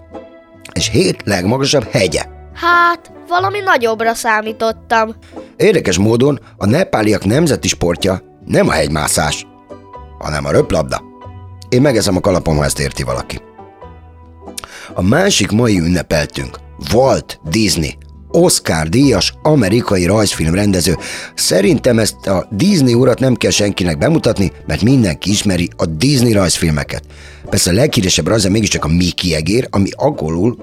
és 0.72 0.88
hét 0.88 1.22
legmagasabb 1.24 1.88
hegye. 1.90 2.22
Hát, 2.54 3.12
valami 3.28 3.58
nagyobbra 3.58 4.14
számítottam. 4.14 5.14
Érdekes 5.56 5.98
módon 5.98 6.40
a 6.56 6.66
nepáliak 6.66 7.24
nemzeti 7.24 7.68
sportja 7.68 8.22
nem 8.46 8.68
a 8.68 8.72
hegymászás, 8.72 9.46
hanem 10.18 10.44
a 10.44 10.50
röplabda. 10.50 11.02
Én 11.68 11.80
megeszem 11.80 12.16
a 12.16 12.20
kalapom, 12.20 12.56
ha 12.56 12.64
ezt 12.64 12.80
érti 12.80 13.02
valaki. 13.02 13.40
A 14.94 15.02
másik 15.02 15.50
mai 15.50 15.78
ünnepeltünk 15.78 16.58
Walt 16.92 17.40
Disney, 17.50 17.98
Oscar 18.30 18.88
díjas 18.88 19.34
amerikai 19.42 20.06
rajzfilmrendező. 20.06 20.96
Szerintem 21.34 21.98
ezt 21.98 22.26
a 22.26 22.46
Disney 22.50 22.94
urat 22.94 23.18
nem 23.18 23.34
kell 23.34 23.50
senkinek 23.50 23.98
bemutatni, 23.98 24.52
mert 24.66 24.82
mindenki 24.82 25.30
ismeri 25.30 25.70
a 25.76 25.86
Disney 25.86 26.32
rajzfilmeket. 26.32 27.02
Persze 27.50 27.70
a 27.70 27.74
leghíresebb 27.74 28.26
rajza 28.26 28.50
mégiscsak 28.50 28.84
a 28.84 28.88
Mickey 28.88 29.34
egér, 29.34 29.66
ami 29.70 29.88
angolul 29.92 30.56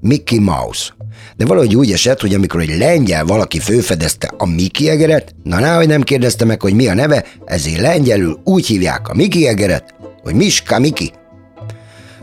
Mickey 0.00 0.38
Mouse. 0.38 0.95
De 1.36 1.46
valahogy 1.46 1.76
úgy 1.76 1.92
esett, 1.92 2.20
hogy 2.20 2.34
amikor 2.34 2.60
egy 2.60 2.78
lengyel 2.78 3.24
valaki 3.24 3.58
főfedezte 3.58 4.32
a 4.36 4.46
Mickey 4.46 4.88
egeret, 4.88 5.34
na 5.42 5.60
náhogy 5.60 5.88
nem 5.88 6.02
kérdezte 6.02 6.44
meg, 6.44 6.60
hogy 6.60 6.74
mi 6.74 6.88
a 6.88 6.94
neve, 6.94 7.24
ezért 7.44 7.80
lengyelül 7.80 8.40
úgy 8.44 8.66
hívják 8.66 9.08
a 9.08 9.14
Mickey 9.14 9.46
egeret, 9.46 9.94
hogy 10.22 10.34
Miska 10.34 10.78
Miki. 10.78 11.12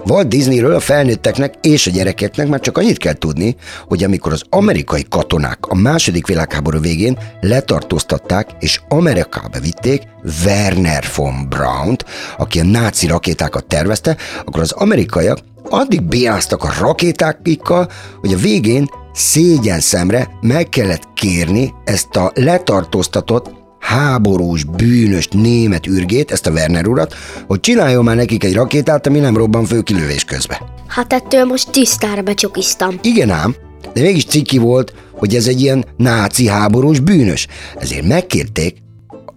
Walt 0.06 0.28
Disneyről 0.28 0.76
a 0.76 0.80
felnőtteknek 0.80 1.54
és 1.62 1.88
a 1.88 1.92
gyerekeknek 1.92 2.48
már 2.48 2.60
csak 2.60 2.78
annyit 2.78 2.98
kell 2.98 3.14
tudni, 3.14 3.56
hogy 3.88 4.04
amikor 4.04 4.32
az 4.32 4.44
amerikai 4.50 5.06
katonák 5.10 5.66
a 5.68 5.76
második 5.76 6.28
világháború 6.28 6.80
végén 6.80 7.18
letartóztatták 7.42 8.50
és 8.60 8.82
Amerikába 8.88 9.60
vitték 9.60 10.02
Werner 10.46 11.04
von 11.16 11.48
Braun-t, 11.50 12.06
aki 12.38 12.60
a 12.60 12.64
náci 12.64 13.08
rakétákat 13.08 13.66
tervezte, 13.66 14.18
akkor 14.46 14.62
az 14.62 14.72
amerikaiak 14.72 15.40
addig 15.70 16.02
bénáztak 16.02 16.64
a 16.64 16.74
rakétákikkal, 16.80 17.90
hogy 18.20 18.34
a 18.34 18.38
végén 18.38 18.90
szégyen 19.14 19.80
szemre 19.80 20.30
meg 20.42 20.70
kellett 20.70 21.14
kérni 21.14 21.74
ezt 21.84 22.16
a 22.16 22.32
letartóztatott 22.36 23.63
háborús, 23.84 24.64
bűnös 24.64 25.28
német 25.32 25.88
ürgét, 25.88 26.32
ezt 26.32 26.48
a 26.48 26.52
Werner 26.52 26.88
urat, 26.88 27.16
hogy 27.48 27.60
csináljon 27.60 28.04
már 28.04 28.16
nekik 28.16 28.44
egy 28.44 28.54
rakétát, 28.54 29.08
ami 29.08 29.20
nem 29.20 29.38
robban 29.38 29.66
fő 29.66 29.82
kilövés 29.82 30.24
közben. 30.24 30.58
Hát 30.88 31.14
ettől 31.14 31.44
most 31.44 31.72
tisztára 31.72 32.22
becsokiztam. 32.22 33.00
Igen 33.02 33.30
ám, 33.30 33.56
de 33.94 34.02
mégis 34.02 34.26
ciki 34.26 34.58
volt, 34.58 34.94
hogy 35.12 35.36
ez 35.36 35.48
egy 35.48 35.62
ilyen 35.62 35.86
náci 35.98 36.48
háborús 36.48 37.00
bűnös. 37.00 37.48
Ezért 37.76 38.08
megkérték, 38.08 38.78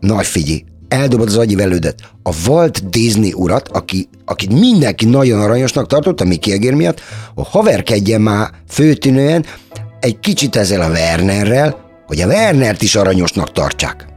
nagy 0.01 0.27
figyi, 0.27 0.65
eldobod 0.89 1.29
az 1.29 1.37
agyi 1.37 1.55
velődet, 1.55 1.95
a 2.23 2.33
Walt 2.47 2.89
Disney 2.89 3.33
urat, 3.33 3.69
aki, 3.69 4.09
akit 4.25 4.53
mindenki 4.53 5.05
nagyon 5.05 5.41
aranyosnak 5.41 5.87
tartott, 5.87 6.21
a 6.21 6.25
Mickey 6.25 6.53
egér 6.53 6.75
miatt, 6.75 7.01
hogy 7.35 7.47
haverkedjen 7.49 8.21
már 8.21 8.51
főtűnően 8.69 9.45
egy 10.01 10.19
kicsit 10.19 10.57
ezzel 10.57 10.81
a 10.81 10.91
Wernerrel, 10.91 11.77
hogy 12.07 12.21
a 12.21 12.27
Wernert 12.27 12.83
is 12.83 12.95
aranyosnak 12.95 13.53
tartsák. 13.53 14.15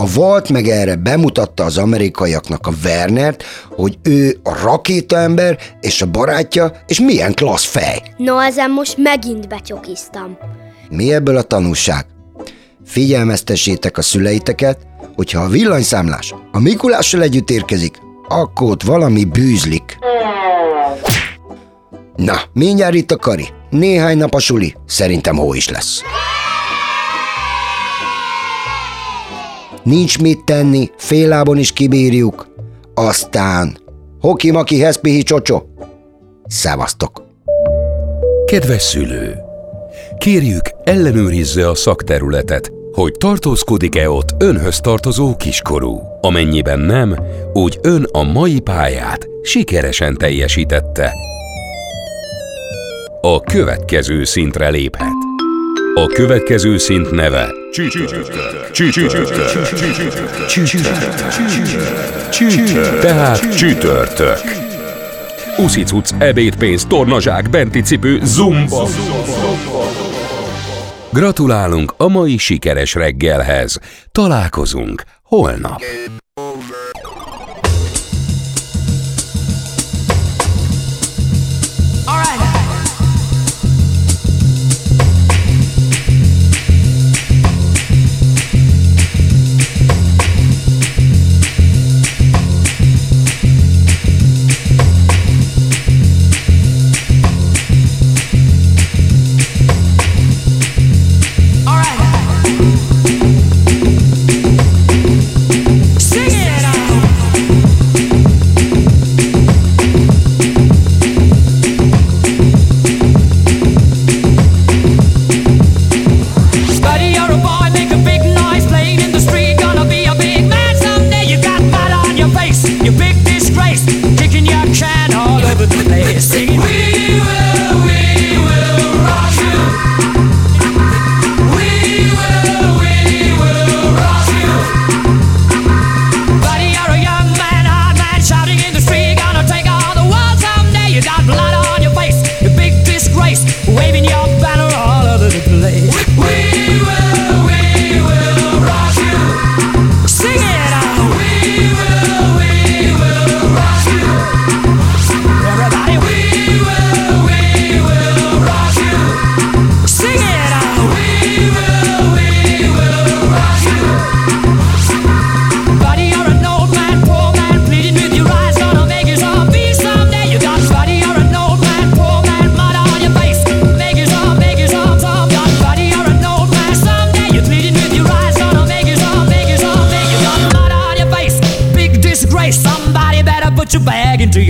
A 0.00 0.06
Walt 0.16 0.48
meg 0.48 0.68
erre 0.68 0.96
bemutatta 0.96 1.64
az 1.64 1.78
amerikaiaknak 1.78 2.66
a 2.66 2.72
Wernert, 2.84 3.44
hogy 3.68 3.98
ő 4.02 4.40
a 4.42 4.62
rakétaember 4.62 5.58
és 5.80 6.02
a 6.02 6.06
barátja, 6.06 6.72
és 6.86 7.00
milyen 7.00 7.34
klassz 7.34 7.64
fej. 7.64 8.02
No, 8.16 8.38
ezen 8.38 8.70
most 8.70 8.96
megint 8.96 9.48
becsokiztam. 9.48 10.38
Mi 10.90 11.12
ebből 11.12 11.36
a 11.36 11.42
tanulság? 11.42 12.06
Figyelmeztessétek 12.84 13.98
a 13.98 14.02
szüleiteket, 14.02 14.78
hogyha 15.16 15.40
a 15.40 15.48
villanyszámlás 15.48 16.34
a 16.52 16.60
Mikulással 16.60 17.22
együtt 17.22 17.50
érkezik, 17.50 17.96
akkor 18.28 18.70
ott 18.70 18.82
valami 18.82 19.24
bűzlik. 19.24 19.98
Na, 22.16 22.40
mindjárt 22.52 22.94
itt 22.94 23.10
a 23.10 23.16
kari. 23.16 23.48
Néhány 23.70 24.18
nap 24.18 24.34
a 24.34 24.40
suli, 24.40 24.74
szerintem 24.86 25.36
hó 25.36 25.54
is 25.54 25.68
lesz. 25.68 26.02
Nincs 29.82 30.18
mit 30.18 30.44
tenni, 30.44 30.90
félábon 30.96 31.58
is 31.58 31.72
kibírjuk. 31.72 32.48
Aztán, 32.94 33.78
hoki-maki 34.20 34.80
heszpihi 34.80 35.22
csocsó. 35.22 35.68
Szevasztok! 36.46 37.22
Kedves 38.46 38.82
szülő! 38.82 39.34
Kérjük, 40.18 40.62
ellenőrizze 40.84 41.68
a 41.68 41.74
szakterületet, 41.74 42.72
hogy 42.92 43.12
tartózkodik-e 43.12 44.10
ott 44.10 44.34
önhöz 44.38 44.80
tartozó 44.80 45.36
kiskorú. 45.36 46.00
Amennyiben 46.20 46.80
nem, 46.80 47.16
úgy 47.52 47.78
ön 47.82 48.06
a 48.12 48.22
mai 48.22 48.60
pályát 48.60 49.28
sikeresen 49.42 50.16
teljesítette. 50.16 51.12
A 53.20 53.40
következő 53.40 54.24
szintre 54.24 54.68
léphet. 54.68 55.29
A 55.94 56.06
következő 56.06 56.78
szint 56.78 57.10
neve 57.10 57.52
Csütörtök. 57.70 59.40
Tehát 63.00 63.56
csütörtök. 63.56 64.38
Uszicuc, 65.56 66.10
ebédpénz, 66.18 66.84
tornazsák, 66.84 67.50
benti 67.50 67.80
cipő, 67.80 68.20
zumba. 68.24 68.88
Gratulálunk 71.12 71.94
a 71.96 72.08
mai 72.08 72.36
sikeres 72.36 72.94
reggelhez. 72.94 73.78
Találkozunk 74.12 75.02
holnap. 75.22 75.82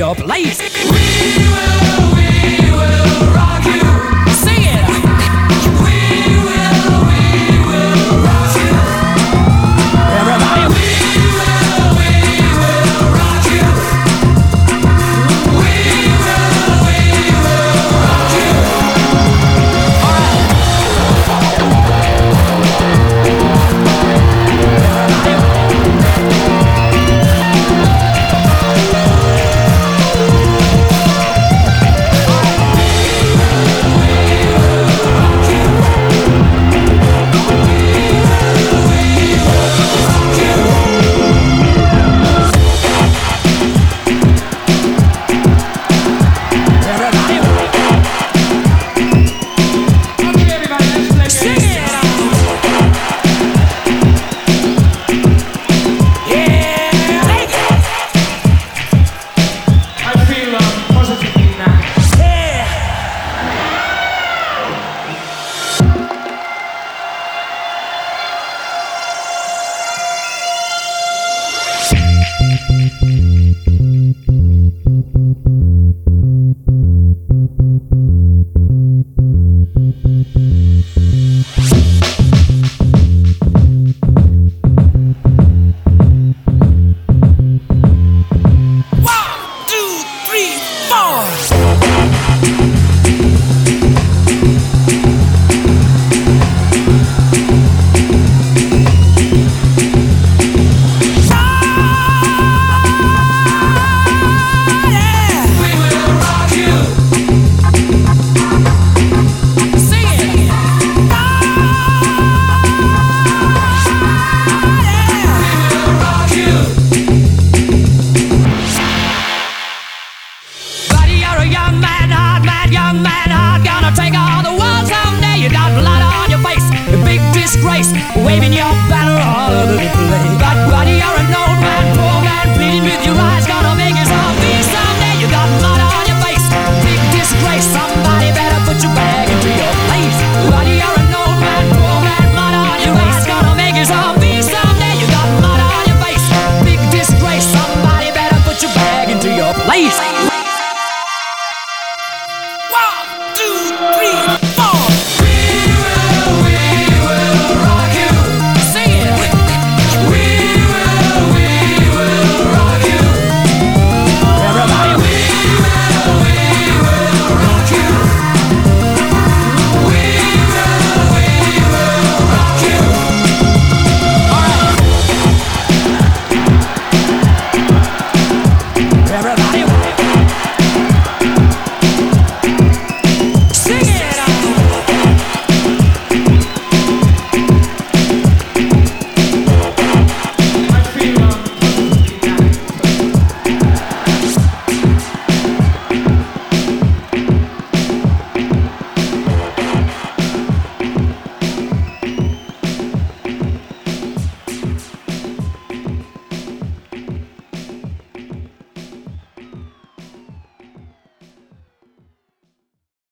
your 0.00 0.14
place. 0.14 0.60